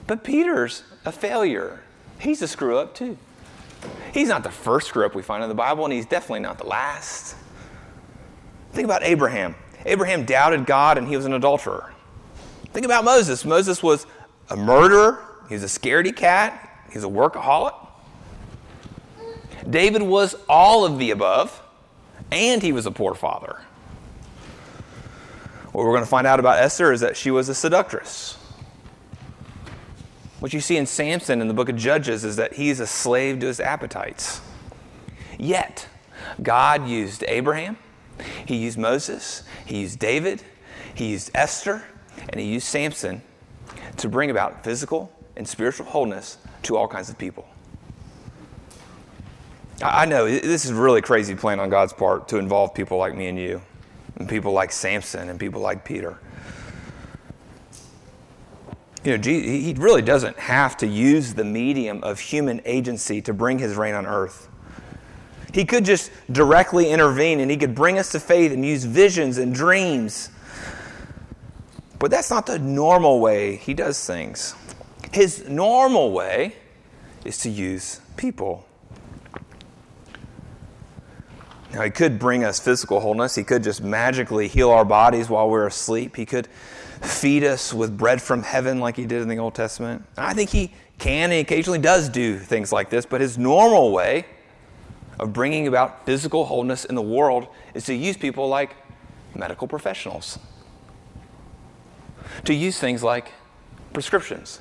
But 0.07 0.23
Peter's 0.23 0.83
a 1.05 1.11
failure. 1.11 1.81
He's 2.19 2.41
a 2.41 2.47
screw 2.47 2.77
up, 2.77 2.93
too. 2.93 3.17
He's 4.13 4.27
not 4.27 4.43
the 4.43 4.51
first 4.51 4.87
screw 4.87 5.05
up 5.05 5.15
we 5.15 5.23
find 5.23 5.41
in 5.41 5.49
the 5.49 5.55
Bible, 5.55 5.85
and 5.85 5.93
he's 5.93 6.05
definitely 6.05 6.41
not 6.41 6.57
the 6.57 6.67
last. 6.67 7.35
Think 8.73 8.85
about 8.85 9.03
Abraham. 9.03 9.55
Abraham 9.85 10.25
doubted 10.25 10.65
God, 10.65 10.97
and 10.97 11.07
he 11.07 11.15
was 11.15 11.25
an 11.25 11.33
adulterer. 11.33 11.91
Think 12.67 12.85
about 12.85 13.03
Moses. 13.03 13.43
Moses 13.43 13.81
was 13.81 14.05
a 14.49 14.55
murderer, 14.55 15.23
he 15.49 15.55
was 15.55 15.63
a 15.63 15.79
scaredy 15.79 16.15
cat, 16.15 16.71
He's 16.91 17.03
a 17.03 17.07
workaholic. 17.07 17.73
David 19.69 20.01
was 20.01 20.35
all 20.49 20.85
of 20.85 20.99
the 20.99 21.11
above, 21.11 21.61
and 22.31 22.61
he 22.61 22.71
was 22.71 22.85
a 22.85 22.91
poor 22.91 23.13
father. 23.13 23.61
What 25.71 25.85
we're 25.85 25.91
going 25.91 26.03
to 26.03 26.09
find 26.09 26.27
out 26.27 26.39
about 26.39 26.59
Esther 26.59 26.91
is 26.91 27.01
that 27.01 27.15
she 27.15 27.31
was 27.31 27.49
a 27.49 27.55
seductress. 27.55 28.37
What 30.39 30.53
you 30.53 30.59
see 30.59 30.75
in 30.75 30.85
Samson 30.85 31.39
in 31.39 31.47
the 31.47 31.53
book 31.53 31.69
of 31.69 31.75
Judges 31.75 32.25
is 32.25 32.35
that 32.37 32.53
he's 32.53 32.79
a 32.79 32.87
slave 32.87 33.39
to 33.39 33.47
his 33.47 33.59
appetites. 33.59 34.41
Yet, 35.37 35.87
God 36.41 36.87
used 36.87 37.23
Abraham, 37.27 37.77
he 38.45 38.57
used 38.57 38.77
Moses, 38.77 39.43
he 39.65 39.81
used 39.81 39.99
David, 39.99 40.43
he 40.93 41.11
used 41.11 41.31
Esther, 41.35 41.83
and 42.29 42.39
he 42.39 42.47
used 42.47 42.67
Samson 42.67 43.21
to 43.97 44.09
bring 44.09 44.29
about 44.29 44.63
physical 44.63 45.11
and 45.37 45.47
spiritual 45.47 45.85
wholeness 45.85 46.37
to 46.63 46.75
all 46.75 46.87
kinds 46.87 47.09
of 47.09 47.17
people. 47.17 47.47
I 49.83 50.05
know 50.05 50.25
this 50.25 50.65
is 50.65 50.71
really 50.71 51.01
crazy 51.01 51.35
plan 51.35 51.59
on 51.59 51.69
God's 51.69 51.93
part 51.93 52.27
to 52.29 52.37
involve 52.37 52.73
people 52.73 52.97
like 52.97 53.15
me 53.15 53.27
and 53.27 53.37
you, 53.37 53.61
and 54.17 54.29
people 54.29 54.51
like 54.51 54.71
Samson 54.71 55.29
and 55.29 55.39
people 55.39 55.61
like 55.61 55.83
Peter. 55.83 56.19
You 59.03 59.17
know, 59.17 59.23
he 59.23 59.73
really 59.77 60.03
doesn't 60.03 60.37
have 60.37 60.77
to 60.77 60.87
use 60.87 61.33
the 61.33 61.43
medium 61.43 62.03
of 62.03 62.19
human 62.19 62.61
agency 62.65 63.19
to 63.23 63.33
bring 63.33 63.57
his 63.57 63.75
reign 63.75 63.95
on 63.95 64.05
earth. 64.05 64.47
He 65.53 65.65
could 65.65 65.83
just 65.83 66.11
directly 66.31 66.91
intervene 66.91 67.39
and 67.39 67.49
he 67.49 67.57
could 67.57 67.73
bring 67.73 67.97
us 67.97 68.11
to 68.11 68.19
faith 68.19 68.51
and 68.51 68.63
use 68.63 68.83
visions 68.83 69.39
and 69.39 69.53
dreams. 69.53 70.29
But 71.97 72.11
that's 72.11 72.29
not 72.29 72.45
the 72.45 72.59
normal 72.59 73.19
way 73.19 73.55
he 73.55 73.73
does 73.73 74.05
things. 74.05 74.55
His 75.11 75.49
normal 75.49 76.11
way 76.11 76.55
is 77.25 77.39
to 77.39 77.49
use 77.49 77.99
people. 78.17 78.65
Now, 81.73 81.83
he 81.83 81.89
could 81.89 82.19
bring 82.19 82.43
us 82.43 82.59
physical 82.59 82.99
wholeness. 82.99 83.35
He 83.35 83.43
could 83.43 83.63
just 83.63 83.81
magically 83.81 84.47
heal 84.47 84.71
our 84.71 84.83
bodies 84.83 85.29
while 85.29 85.49
we're 85.49 85.67
asleep. 85.67 86.17
He 86.17 86.25
could 86.25 86.47
feed 87.01 87.43
us 87.43 87.73
with 87.73 87.97
bread 87.97 88.21
from 88.21 88.43
heaven 88.43 88.79
like 88.79 88.97
he 88.97 89.05
did 89.05 89.21
in 89.21 89.29
the 89.29 89.37
Old 89.37 89.55
Testament. 89.55 90.05
I 90.17 90.33
think 90.33 90.49
he 90.49 90.73
can 90.99 91.31
and 91.31 91.41
occasionally 91.41 91.79
does 91.79 92.09
do 92.09 92.37
things 92.37 92.71
like 92.71 92.89
this, 92.89 93.05
but 93.05 93.21
his 93.21 93.37
normal 93.37 93.91
way 93.91 94.25
of 95.19 95.31
bringing 95.33 95.67
about 95.67 96.05
physical 96.05 96.45
wholeness 96.45 96.83
in 96.83 96.95
the 96.95 97.01
world 97.01 97.47
is 97.73 97.85
to 97.85 97.93
use 97.93 98.17
people 98.17 98.47
like 98.49 98.75
medical 99.33 99.67
professionals, 99.67 100.37
to 102.43 102.53
use 102.53 102.77
things 102.77 103.01
like 103.01 103.31
prescriptions, 103.93 104.59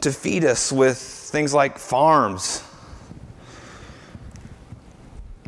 to 0.00 0.12
feed 0.12 0.44
us 0.44 0.70
with 0.70 0.98
things 0.98 1.54
like 1.54 1.78
farms 1.78 2.62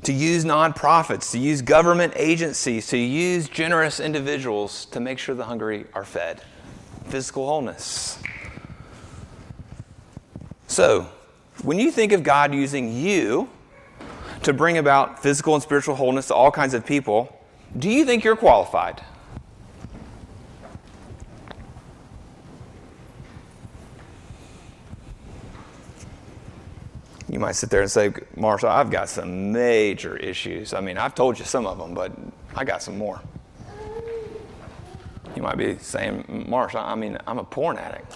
to 0.02 0.12
use 0.12 0.44
nonprofits, 0.44 1.30
to 1.30 1.38
use 1.38 1.62
government 1.62 2.12
agencies, 2.16 2.88
to 2.88 2.98
use 2.98 3.48
generous 3.48 4.00
individuals 4.00 4.86
to 4.86 5.00
make 5.00 5.18
sure 5.18 5.34
the 5.34 5.44
hungry 5.44 5.86
are 5.94 6.04
fed. 6.04 6.42
Physical 7.06 7.46
wholeness. 7.46 8.18
So, 10.66 11.08
when 11.62 11.78
you 11.78 11.92
think 11.92 12.12
of 12.12 12.22
God 12.22 12.54
using 12.54 12.96
you 12.96 13.48
to 14.42 14.52
bring 14.52 14.78
about 14.78 15.22
physical 15.22 15.54
and 15.54 15.62
spiritual 15.62 15.94
wholeness 15.94 16.28
to 16.28 16.34
all 16.34 16.50
kinds 16.50 16.74
of 16.74 16.84
people, 16.84 17.38
do 17.78 17.88
you 17.88 18.04
think 18.04 18.24
you're 18.24 18.36
qualified? 18.36 19.02
You 27.32 27.40
might 27.40 27.52
sit 27.52 27.70
there 27.70 27.80
and 27.80 27.90
say, 27.90 28.12
Marshall, 28.36 28.68
I've 28.68 28.90
got 28.90 29.08
some 29.08 29.52
major 29.52 30.18
issues. 30.18 30.74
I 30.74 30.82
mean, 30.82 30.98
I've 30.98 31.14
told 31.14 31.38
you 31.38 31.46
some 31.46 31.66
of 31.66 31.78
them, 31.78 31.94
but 31.94 32.12
I 32.54 32.62
got 32.62 32.82
some 32.82 32.98
more. 32.98 33.22
You 35.34 35.40
might 35.40 35.56
be 35.56 35.78
saying, 35.78 36.44
Marshall, 36.46 36.80
I 36.80 36.94
mean, 36.94 37.16
I'm 37.26 37.38
a 37.38 37.44
porn 37.44 37.78
addict. 37.78 38.12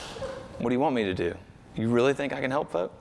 What 0.59 0.69
do 0.69 0.75
you 0.75 0.81
want 0.81 0.95
me 0.95 1.05
to 1.05 1.15
do? 1.15 1.35
You 1.77 1.89
really 1.89 2.13
think 2.13 2.35
I 2.35 2.43
can 2.43 2.51
help 2.51 2.71
folk? 2.71 2.93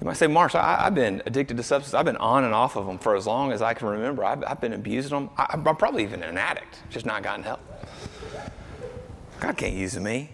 You 0.00 0.06
might 0.06 0.16
say, 0.16 0.26
Marshall, 0.26 0.60
I, 0.60 0.84
have 0.84 0.94
been 0.94 1.22
addicted 1.26 1.58
to 1.58 1.62
substances. 1.62 1.92
I've 1.92 2.06
been 2.06 2.16
on 2.16 2.44
and 2.44 2.54
off 2.54 2.74
of 2.74 2.86
them 2.86 2.98
for 2.98 3.14
as 3.14 3.26
long 3.26 3.52
as 3.52 3.60
I 3.60 3.74
can 3.74 3.88
remember. 3.88 4.24
I've, 4.24 4.42
I've 4.42 4.60
been 4.62 4.72
abusing 4.72 5.10
them. 5.10 5.28
I, 5.36 5.48
I'm 5.50 5.62
probably 5.76 6.02
even 6.02 6.22
an 6.22 6.38
addict, 6.38 6.78
just 6.88 7.04
not 7.04 7.22
gotten 7.22 7.42
help. 7.44 7.60
God 9.38 9.54
can't 9.54 9.74
use 9.74 9.98
me. 10.00 10.30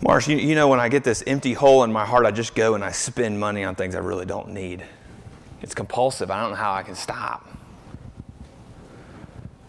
Marsh, 0.00 0.28
you, 0.28 0.36
you 0.36 0.54
know, 0.54 0.68
when 0.68 0.78
I 0.78 0.88
get 0.88 1.02
this 1.02 1.24
empty 1.26 1.54
hole 1.54 1.82
in 1.82 1.92
my 1.92 2.06
heart, 2.06 2.24
I 2.24 2.30
just 2.30 2.54
go 2.54 2.74
and 2.74 2.84
I 2.84 2.92
spend 2.92 3.40
money 3.40 3.64
on 3.64 3.74
things 3.74 3.94
I 3.94 3.98
really 3.98 4.26
don't 4.26 4.50
need. 4.50 4.84
It's 5.60 5.74
compulsive. 5.74 6.30
I 6.30 6.40
don't 6.40 6.50
know 6.50 6.56
how 6.56 6.72
I 6.72 6.82
can 6.82 6.94
stop. 6.94 7.48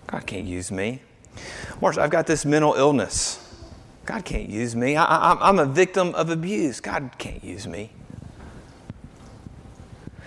God 0.07 0.25
can't 0.25 0.45
use 0.45 0.71
me. 0.71 1.01
Marsh, 1.81 1.97
I've 1.97 2.11
got 2.11 2.27
this 2.27 2.45
mental 2.45 2.73
illness. 2.75 3.45
God 4.05 4.25
can't 4.25 4.49
use 4.49 4.75
me. 4.75 4.95
I, 4.95 5.49
am 5.49 5.59
a 5.59 5.65
victim 5.65 6.13
of 6.15 6.29
abuse. 6.29 6.79
God 6.79 7.11
can't 7.17 7.43
use 7.43 7.67
me. 7.67 7.91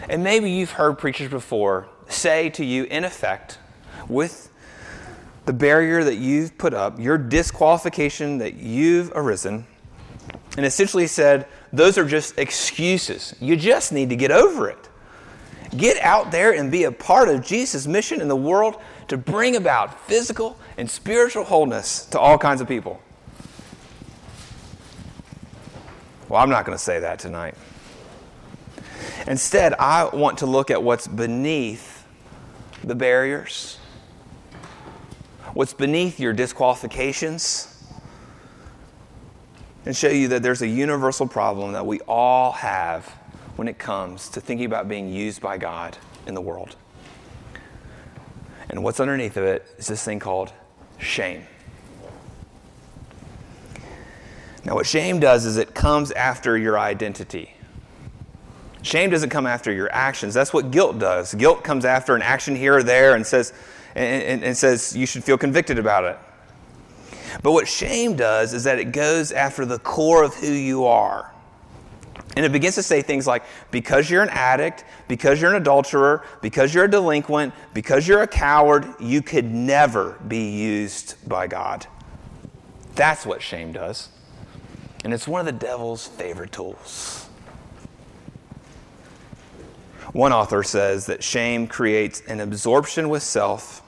And 0.08 0.24
maybe 0.24 0.50
you've 0.50 0.72
heard 0.72 0.98
preachers 0.98 1.30
before 1.30 1.88
say 2.08 2.50
to 2.50 2.64
you, 2.64 2.84
in 2.84 3.04
effect, 3.04 3.58
with 4.08 4.50
the 5.46 5.52
barrier 5.52 6.04
that 6.04 6.16
you've 6.16 6.56
put 6.58 6.74
up, 6.74 6.98
your 6.98 7.18
disqualification 7.18 8.38
that 8.38 8.54
you've 8.54 9.10
arisen, 9.14 9.66
and 10.56 10.66
essentially 10.66 11.06
said, 11.06 11.46
those 11.72 11.96
are 11.96 12.04
just 12.04 12.38
excuses. 12.38 13.34
You 13.40 13.56
just 13.56 13.92
need 13.92 14.10
to 14.10 14.16
get 14.16 14.30
over 14.30 14.68
it. 14.68 14.88
Get 15.76 15.98
out 16.02 16.30
there 16.30 16.52
and 16.52 16.70
be 16.70 16.84
a 16.84 16.92
part 16.92 17.28
of 17.28 17.42
Jesus' 17.42 17.86
mission 17.86 18.20
in 18.20 18.28
the 18.28 18.36
world 18.36 18.76
to 19.08 19.16
bring 19.16 19.56
about 19.56 19.98
physical 20.06 20.58
and 20.76 20.90
spiritual 20.90 21.44
wholeness 21.44 22.04
to 22.06 22.18
all 22.20 22.36
kinds 22.36 22.60
of 22.60 22.68
people. 22.68 23.00
Well, 26.28 26.42
I'm 26.42 26.50
not 26.50 26.66
going 26.66 26.76
to 26.76 26.82
say 26.82 27.00
that 27.00 27.18
tonight. 27.18 27.54
Instead, 29.26 29.74
I 29.74 30.04
want 30.04 30.38
to 30.38 30.46
look 30.46 30.70
at 30.70 30.82
what's 30.82 31.06
beneath 31.06 32.06
the 32.84 32.94
barriers, 32.94 33.78
what's 35.54 35.72
beneath 35.72 36.20
your 36.20 36.32
disqualifications 36.32 37.71
and 39.84 39.96
show 39.96 40.08
you 40.08 40.28
that 40.28 40.42
there's 40.42 40.62
a 40.62 40.68
universal 40.68 41.26
problem 41.26 41.72
that 41.72 41.84
we 41.86 42.00
all 42.00 42.52
have 42.52 43.06
when 43.56 43.68
it 43.68 43.78
comes 43.78 44.28
to 44.30 44.40
thinking 44.40 44.66
about 44.66 44.88
being 44.88 45.12
used 45.12 45.40
by 45.40 45.58
God 45.58 45.98
in 46.26 46.34
the 46.34 46.40
world. 46.40 46.76
And 48.70 48.82
what's 48.82 49.00
underneath 49.00 49.36
of 49.36 49.44
it 49.44 49.66
is 49.78 49.88
this 49.88 50.04
thing 50.04 50.18
called 50.18 50.52
shame. 50.98 51.46
Now, 54.64 54.74
what 54.74 54.86
shame 54.86 55.18
does 55.18 55.44
is 55.44 55.56
it 55.56 55.74
comes 55.74 56.12
after 56.12 56.56
your 56.56 56.78
identity. 56.78 57.54
Shame 58.82 59.10
doesn't 59.10 59.30
come 59.30 59.46
after 59.46 59.72
your 59.72 59.92
actions. 59.92 60.34
That's 60.34 60.52
what 60.52 60.70
guilt 60.70 60.98
does. 60.98 61.34
Guilt 61.34 61.64
comes 61.64 61.84
after 61.84 62.14
an 62.14 62.22
action 62.22 62.54
here 62.54 62.76
or 62.76 62.82
there 62.82 63.14
and 63.14 63.26
says, 63.26 63.52
and, 63.94 64.22
and, 64.22 64.44
and 64.44 64.56
says 64.56 64.96
you 64.96 65.06
should 65.06 65.24
feel 65.24 65.36
convicted 65.36 65.78
about 65.78 66.04
it. 66.04 66.18
But 67.42 67.52
what 67.52 67.68
shame 67.68 68.16
does 68.16 68.52
is 68.54 68.64
that 68.64 68.78
it 68.78 68.92
goes 68.92 69.32
after 69.32 69.64
the 69.64 69.78
core 69.78 70.22
of 70.22 70.34
who 70.34 70.52
you 70.52 70.84
are. 70.84 71.32
And 72.36 72.46
it 72.46 72.52
begins 72.52 72.76
to 72.76 72.82
say 72.82 73.02
things 73.02 73.26
like, 73.26 73.42
because 73.70 74.08
you're 74.08 74.22
an 74.22 74.30
addict, 74.30 74.84
because 75.06 75.40
you're 75.40 75.54
an 75.54 75.60
adulterer, 75.60 76.24
because 76.40 76.72
you're 76.72 76.84
a 76.84 76.90
delinquent, 76.90 77.52
because 77.74 78.08
you're 78.08 78.22
a 78.22 78.26
coward, 78.26 78.86
you 78.98 79.22
could 79.22 79.52
never 79.52 80.18
be 80.28 80.50
used 80.50 81.16
by 81.28 81.46
God. 81.46 81.86
That's 82.94 83.26
what 83.26 83.42
shame 83.42 83.72
does. 83.72 84.08
And 85.04 85.12
it's 85.12 85.28
one 85.28 85.40
of 85.40 85.46
the 85.46 85.52
devil's 85.52 86.06
favorite 86.06 86.52
tools. 86.52 87.28
One 90.12 90.32
author 90.32 90.62
says 90.62 91.06
that 91.06 91.22
shame 91.22 91.66
creates 91.66 92.20
an 92.28 92.40
absorption 92.40 93.08
with 93.08 93.22
self 93.22 93.81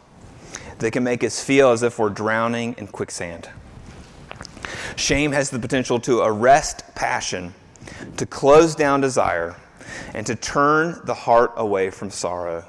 that 0.79 0.91
can 0.93 1.05
make 1.05 1.25
us 1.25 1.43
feel 1.43 1.71
as 1.71 1.83
if 1.83 1.99
we're 1.99 2.09
drowning 2.09 2.75
in 2.79 2.87
quicksand. 2.87 3.49
Shame 4.97 5.33
has 5.33 5.51
the 5.51 5.59
potential 5.59 5.99
to 6.01 6.21
arrest 6.21 6.85
passion, 6.95 7.55
to 8.17 8.27
close 8.27 8.75
down 8.75 9.01
desire, 9.01 9.57
and 10.15 10.27
to 10.27 10.35
turn 10.35 11.01
the 11.05 11.15
heart 11.15 11.53
away 11.57 11.91
from 11.91 12.11
sorrow. 12.11 12.65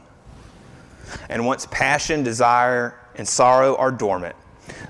And 1.29 1.45
once 1.45 1.67
passion, 1.67 2.23
desire, 2.23 2.99
and 3.15 3.27
sorrow 3.27 3.75
are 3.77 3.91
dormant, 3.91 4.35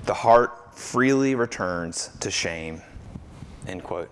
the 0.04 0.14
heart 0.14 0.76
freely 0.78 1.34
returns 1.34 2.10
to 2.20 2.30
shame. 2.30 2.82
End 3.66 3.82
quote. 3.82 4.10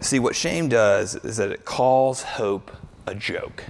See, 0.00 0.18
what 0.18 0.36
shame 0.36 0.68
does 0.68 1.14
is 1.16 1.38
that 1.38 1.50
it 1.50 1.64
calls 1.64 2.22
hope 2.22 2.70
a 3.06 3.14
joke. 3.14 3.64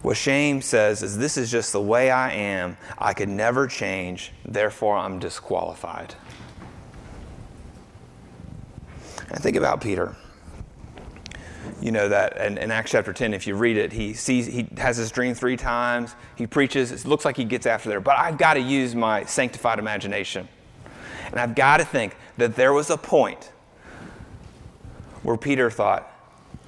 What 0.00 0.16
shame 0.16 0.62
says 0.62 1.02
is 1.02 1.18
this 1.18 1.36
is 1.36 1.50
just 1.50 1.72
the 1.72 1.80
way 1.80 2.10
I 2.10 2.32
am. 2.32 2.76
I 2.98 3.12
could 3.12 3.28
never 3.28 3.66
change, 3.66 4.32
therefore 4.44 4.96
I'm 4.96 5.18
disqualified. 5.18 6.14
And 9.28 9.42
think 9.42 9.56
about 9.56 9.80
Peter. 9.80 10.16
You 11.80 11.92
know 11.92 12.08
that 12.08 12.36
in, 12.38 12.58
in, 12.58 12.70
Acts 12.70 12.92
chapter 12.92 13.12
10, 13.12 13.34
if 13.34 13.46
you 13.46 13.54
read 13.54 13.76
it, 13.76 13.92
he 13.92 14.14
sees 14.14 14.46
he 14.46 14.68
has 14.76 14.96
his 14.96 15.10
dream 15.10 15.34
three 15.34 15.56
times. 15.56 16.14
He 16.36 16.46
preaches. 16.46 16.92
It 16.92 17.04
looks 17.04 17.24
like 17.24 17.36
he 17.36 17.44
gets 17.44 17.66
after 17.66 17.88
there. 17.88 18.00
But 18.00 18.18
I've 18.18 18.38
got 18.38 18.54
to 18.54 18.60
use 18.60 18.94
my 18.94 19.24
sanctified 19.24 19.78
imagination. 19.78 20.48
And 21.30 21.40
I've 21.40 21.54
got 21.54 21.78
to 21.78 21.84
think 21.84 22.16
that 22.36 22.56
there 22.56 22.72
was 22.72 22.90
a 22.90 22.96
point 22.96 23.52
where 25.22 25.36
Peter 25.36 25.70
thought, 25.70 26.10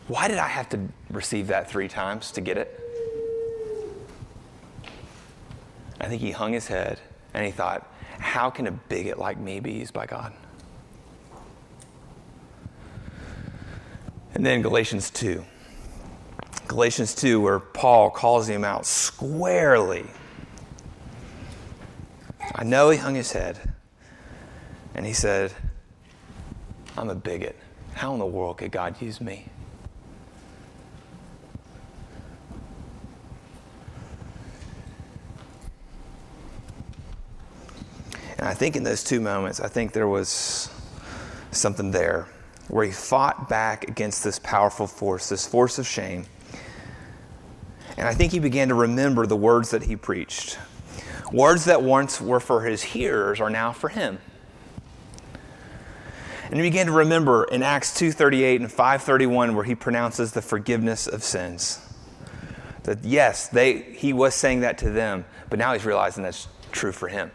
why 0.09 0.29
did 0.29 0.39
I 0.39 0.49
have 0.49 0.69
to 0.71 0.81
receive 1.11 1.49
that 1.49 1.71
three 1.71 1.89
times 1.89 2.31
to 2.33 2.41
get 2.41 2.59
it? 2.59 2.84
I 6.05 6.07
think 6.07 6.21
he 6.21 6.33
hung 6.33 6.53
his 6.53 6.67
head 6.67 7.01
and 7.33 7.47
he 7.47 7.51
thought, 7.51 7.91
how 8.19 8.51
can 8.51 8.67
a 8.67 8.71
bigot 8.71 9.19
like 9.19 9.39
me 9.39 9.59
be 9.59 9.73
used 9.73 9.95
by 9.95 10.05
God? 10.05 10.35
And 14.35 14.45
then 14.45 14.61
Galatians 14.61 15.11
2. 15.11 15.43
Galatians 16.69 17.15
2, 17.15 17.41
where 17.41 17.59
Paul 17.59 18.11
calls 18.11 18.47
him 18.47 18.65
out 18.65 18.85
squarely 18.85 20.05
I 22.55 22.65
know 22.65 22.91
he 22.91 22.99
hung 22.99 23.15
his 23.15 23.33
head 23.33 23.59
and 24.95 25.07
he 25.07 25.15
said, 25.15 25.53
I'm 26.99 27.09
a 27.09 27.15
bigot. 27.15 27.59
How 27.95 28.13
in 28.13 28.19
the 28.19 28.27
world 28.27 28.59
could 28.59 28.71
God 28.71 29.01
use 29.01 29.21
me? 29.21 29.47
And 38.45 38.51
I 38.51 38.55
think 38.55 38.77
in 38.77 38.83
those 38.83 39.03
two 39.03 39.23
moments, 39.23 39.59
I 39.59 39.69
think 39.69 39.93
there 39.93 40.07
was 40.07 40.69
something 41.51 41.93
there 41.93 42.29
where 42.69 42.85
he 42.85 42.93
fought 42.93 43.49
back 43.49 43.89
against 43.89 44.23
this 44.23 44.39
powerful 44.39 44.87
force, 44.87 45.31
this 45.31 45.47
force 45.47 45.79
of 45.79 45.87
shame. 45.87 46.27
And 47.97 48.07
I 48.07 48.13
think 48.13 48.33
he 48.33 48.41
began 48.41 48.69
to 48.69 48.75
remember 48.75 49.25
the 49.25 49.35
words 49.35 49.71
that 49.71 49.85
he 49.85 49.97
preached. 49.97 50.59
Words 51.33 51.65
that 51.65 51.83
once 51.83 52.21
were 52.21 52.39
for 52.39 52.65
his 52.65 52.83
hearers 52.83 53.41
are 53.41 53.49
now 53.49 53.73
for 53.73 53.89
him. 53.89 54.19
And 56.51 56.57
he 56.57 56.61
began 56.61 56.85
to 56.85 56.93
remember 56.93 57.45
in 57.45 57.63
Acts 57.63 57.99
2:38 57.99 58.61
and 58.61 58.71
5:31 58.71 59.55
where 59.55 59.65
he 59.65 59.75
pronounces 59.75 60.33
the 60.33 60.43
forgiveness 60.43 61.07
of 61.07 61.25
sins. 61.25 61.79
That 62.83 63.03
yes, 63.05 63.49
they, 63.49 63.79
he 63.79 64.13
was 64.13 64.35
saying 64.35 64.61
that 64.61 64.77
to 64.79 64.91
them, 64.91 65.25
but 65.49 65.59
now 65.59 65.73
he's 65.73 65.87
realizing 65.87 66.25
that's 66.25 66.47
true 66.73 66.93
for 66.93 67.09
him. 67.09 67.31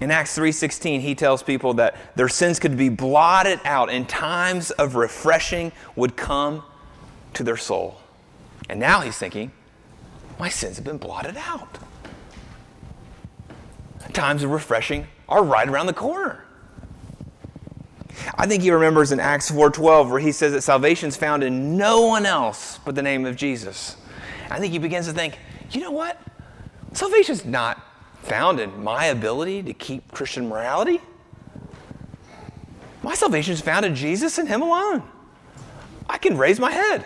In 0.00 0.10
Acts 0.10 0.36
3:16, 0.36 1.00
he 1.00 1.14
tells 1.14 1.42
people 1.42 1.74
that 1.74 1.96
their 2.16 2.28
sins 2.28 2.58
could 2.58 2.76
be 2.76 2.88
blotted 2.88 3.60
out 3.64 3.90
and 3.90 4.08
times 4.08 4.70
of 4.72 4.96
refreshing 4.96 5.72
would 5.94 6.16
come 6.16 6.64
to 7.34 7.42
their 7.42 7.56
soul. 7.56 8.00
And 8.68 8.80
now 8.80 9.00
he's 9.00 9.16
thinking, 9.16 9.52
my 10.38 10.48
sins 10.48 10.76
have 10.76 10.84
been 10.84 10.98
blotted 10.98 11.36
out. 11.36 11.78
Times 14.12 14.42
of 14.42 14.50
refreshing 14.50 15.06
are 15.28 15.42
right 15.42 15.68
around 15.68 15.86
the 15.86 15.92
corner. 15.92 16.44
I 18.36 18.46
think 18.46 18.62
he 18.62 18.70
remembers 18.70 19.12
in 19.12 19.20
Acts 19.20 19.50
4:12 19.50 20.10
where 20.10 20.20
he 20.20 20.32
says 20.32 20.52
that 20.52 20.62
salvation 20.62 21.08
is 21.08 21.16
found 21.16 21.42
in 21.42 21.76
no 21.76 22.02
one 22.02 22.26
else 22.26 22.78
but 22.84 22.94
the 22.94 23.02
name 23.02 23.26
of 23.26 23.36
Jesus. 23.36 23.96
I 24.50 24.58
think 24.58 24.72
he 24.72 24.78
begins 24.78 25.06
to 25.06 25.12
think, 25.12 25.38
you 25.70 25.80
know 25.80 25.90
what? 25.90 26.20
Salvation's 26.92 27.44
not 27.44 27.80
found 28.24 28.58
in 28.58 28.82
my 28.82 29.06
ability 29.06 29.62
to 29.62 29.72
keep 29.72 30.10
Christian 30.12 30.48
morality. 30.48 31.00
My 33.02 33.14
salvation 33.14 33.52
is 33.52 33.60
found 33.60 33.84
in 33.84 33.94
Jesus 33.94 34.38
and 34.38 34.48
him 34.48 34.62
alone. 34.62 35.02
I 36.08 36.18
can 36.18 36.36
raise 36.36 36.58
my 36.58 36.70
head. 36.70 37.04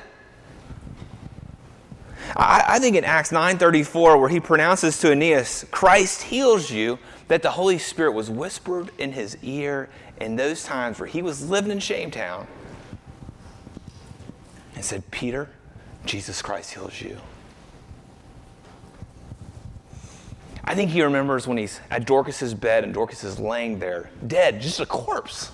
I, 2.36 2.64
I 2.66 2.78
think 2.78 2.96
in 2.96 3.04
Acts 3.04 3.30
9:34, 3.32 4.20
where 4.20 4.28
he 4.28 4.38
pronounces 4.38 4.98
to 5.00 5.10
Aeneas, 5.10 5.64
Christ 5.70 6.22
heals 6.22 6.70
you, 6.70 6.98
that 7.28 7.42
the 7.42 7.50
Holy 7.50 7.78
Spirit 7.78 8.12
was 8.12 8.30
whispered 8.30 8.90
in 8.98 9.12
his 9.12 9.36
ear 9.42 9.88
in 10.20 10.36
those 10.36 10.64
times 10.64 10.98
where 10.98 11.08
he 11.08 11.22
was 11.22 11.48
living 11.48 11.70
in 11.70 11.78
Shametown 11.78 12.46
and 14.74 14.84
said, 14.84 15.10
Peter, 15.10 15.50
Jesus 16.06 16.40
Christ 16.42 16.74
heals 16.74 17.00
you. 17.00 17.18
I 20.68 20.74
think 20.74 20.90
he 20.90 21.00
remembers 21.02 21.46
when 21.46 21.56
he's 21.56 21.80
at 21.90 22.04
Dorcas's 22.04 22.52
bed 22.52 22.84
and 22.84 22.92
Dorcas 22.92 23.24
is 23.24 23.40
laying 23.40 23.78
there, 23.78 24.10
dead, 24.26 24.60
just 24.60 24.80
a 24.80 24.86
corpse. 24.86 25.50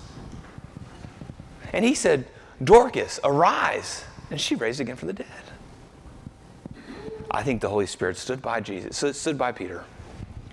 And 1.71 1.85
he 1.85 1.95
said, 1.95 2.25
Dorcas, 2.61 3.21
arise. 3.23 4.03
And 4.29 4.41
she 4.41 4.55
raised 4.55 4.81
again 4.81 4.97
from 4.97 5.07
the 5.07 5.13
dead. 5.13 5.27
I 7.31 7.43
think 7.43 7.61
the 7.61 7.69
Holy 7.69 7.85
Spirit 7.85 8.17
stood 8.17 8.41
by 8.41 8.59
Jesus, 8.59 9.17
stood 9.17 9.37
by 9.37 9.53
Peter, 9.53 9.85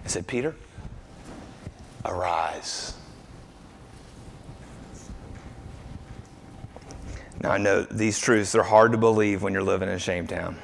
and 0.00 0.10
said, 0.10 0.28
Peter, 0.28 0.54
arise. 2.04 2.94
Now, 7.40 7.50
I 7.50 7.58
know 7.58 7.82
these 7.82 8.20
truths 8.20 8.54
are 8.54 8.62
hard 8.62 8.92
to 8.92 8.98
believe 8.98 9.42
when 9.42 9.52
you're 9.52 9.64
living 9.64 9.88
in 9.88 9.98
Shametown. 9.98 10.54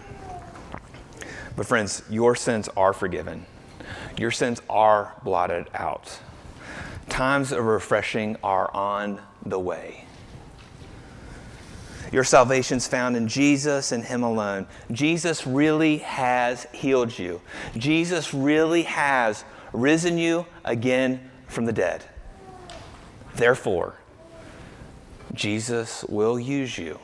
But, 1.57 1.67
friends, 1.67 2.05
your 2.09 2.37
sins 2.37 2.69
are 2.77 2.93
forgiven, 2.93 3.45
your 4.17 4.31
sins 4.31 4.61
are 4.69 5.15
blotted 5.23 5.67
out. 5.75 6.21
Times 7.09 7.53
of 7.53 7.65
refreshing 7.65 8.37
are 8.43 8.75
on 8.75 9.21
the 9.45 9.59
way. 9.59 10.05
Your 12.13 12.25
salvation's 12.25 12.87
found 12.87 13.17
in 13.17 13.29
Jesus 13.29 13.93
and 13.93 14.05
Him 14.05 14.23
alone. 14.23 14.67
Jesus 14.91 15.47
really 15.47 15.99
has 15.99 16.67
healed 16.73 17.19
you. 17.19 17.41
Jesus 17.77 18.33
really 18.33 18.83
has 18.85 19.45
risen 19.73 20.17
you 20.17 20.47
again 20.65 21.31
from 21.49 21.67
the 21.67 21.73
dead. 21.73 22.05
Therefore, 23.35 23.97
Jesus 25.35 26.05
will 26.05 26.41
use 26.41 26.79
you 26.79 26.99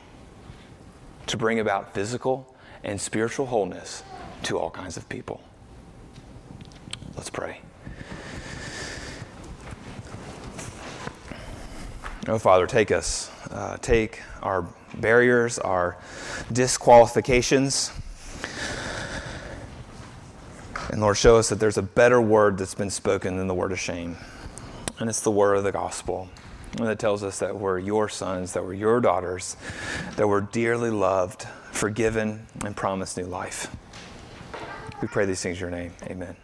to 1.27 1.37
bring 1.37 1.59
about 1.59 1.93
physical 1.93 2.55
and 2.83 2.99
spiritual 2.99 3.45
wholeness 3.45 4.03
to 4.43 4.57
all 4.57 4.69
kinds 4.69 4.97
of 4.97 5.07
people. 5.07 5.41
Let's 7.15 7.29
pray. 7.29 7.61
Oh, 12.27 12.39
Father, 12.39 12.65
take 12.65 12.91
us. 12.91 13.31
Uh, 13.51 13.77
take 13.77 14.21
our 14.41 14.67
barriers, 14.95 15.59
our 15.59 15.97
disqualifications. 16.51 17.91
And 20.89 21.01
Lord, 21.01 21.17
show 21.17 21.37
us 21.37 21.49
that 21.49 21.59
there's 21.59 21.77
a 21.77 21.83
better 21.83 22.21
word 22.21 22.57
that's 22.57 22.73
been 22.73 22.89
spoken 22.89 23.37
than 23.37 23.47
the 23.47 23.53
word 23.53 23.71
of 23.71 23.79
shame. 23.79 24.17
And 24.99 25.09
it's 25.09 25.21
the 25.21 25.31
word 25.31 25.55
of 25.55 25.63
the 25.63 25.71
gospel. 25.71 26.29
And 26.77 26.87
that 26.87 26.99
tells 26.99 27.23
us 27.23 27.39
that 27.39 27.57
we're 27.57 27.79
your 27.79 28.09
sons, 28.09 28.53
that 28.53 28.63
we're 28.63 28.73
your 28.73 28.99
daughters, 28.99 29.55
that 30.17 30.27
we're 30.27 30.41
dearly 30.41 30.89
loved, 30.89 31.43
forgiven, 31.71 32.47
and 32.63 32.75
promised 32.75 33.17
new 33.17 33.25
life. 33.25 33.73
We 35.01 35.07
pray 35.07 35.25
these 35.25 35.41
things 35.41 35.57
in 35.57 35.61
your 35.61 35.71
name. 35.71 35.93
Amen. 36.03 36.35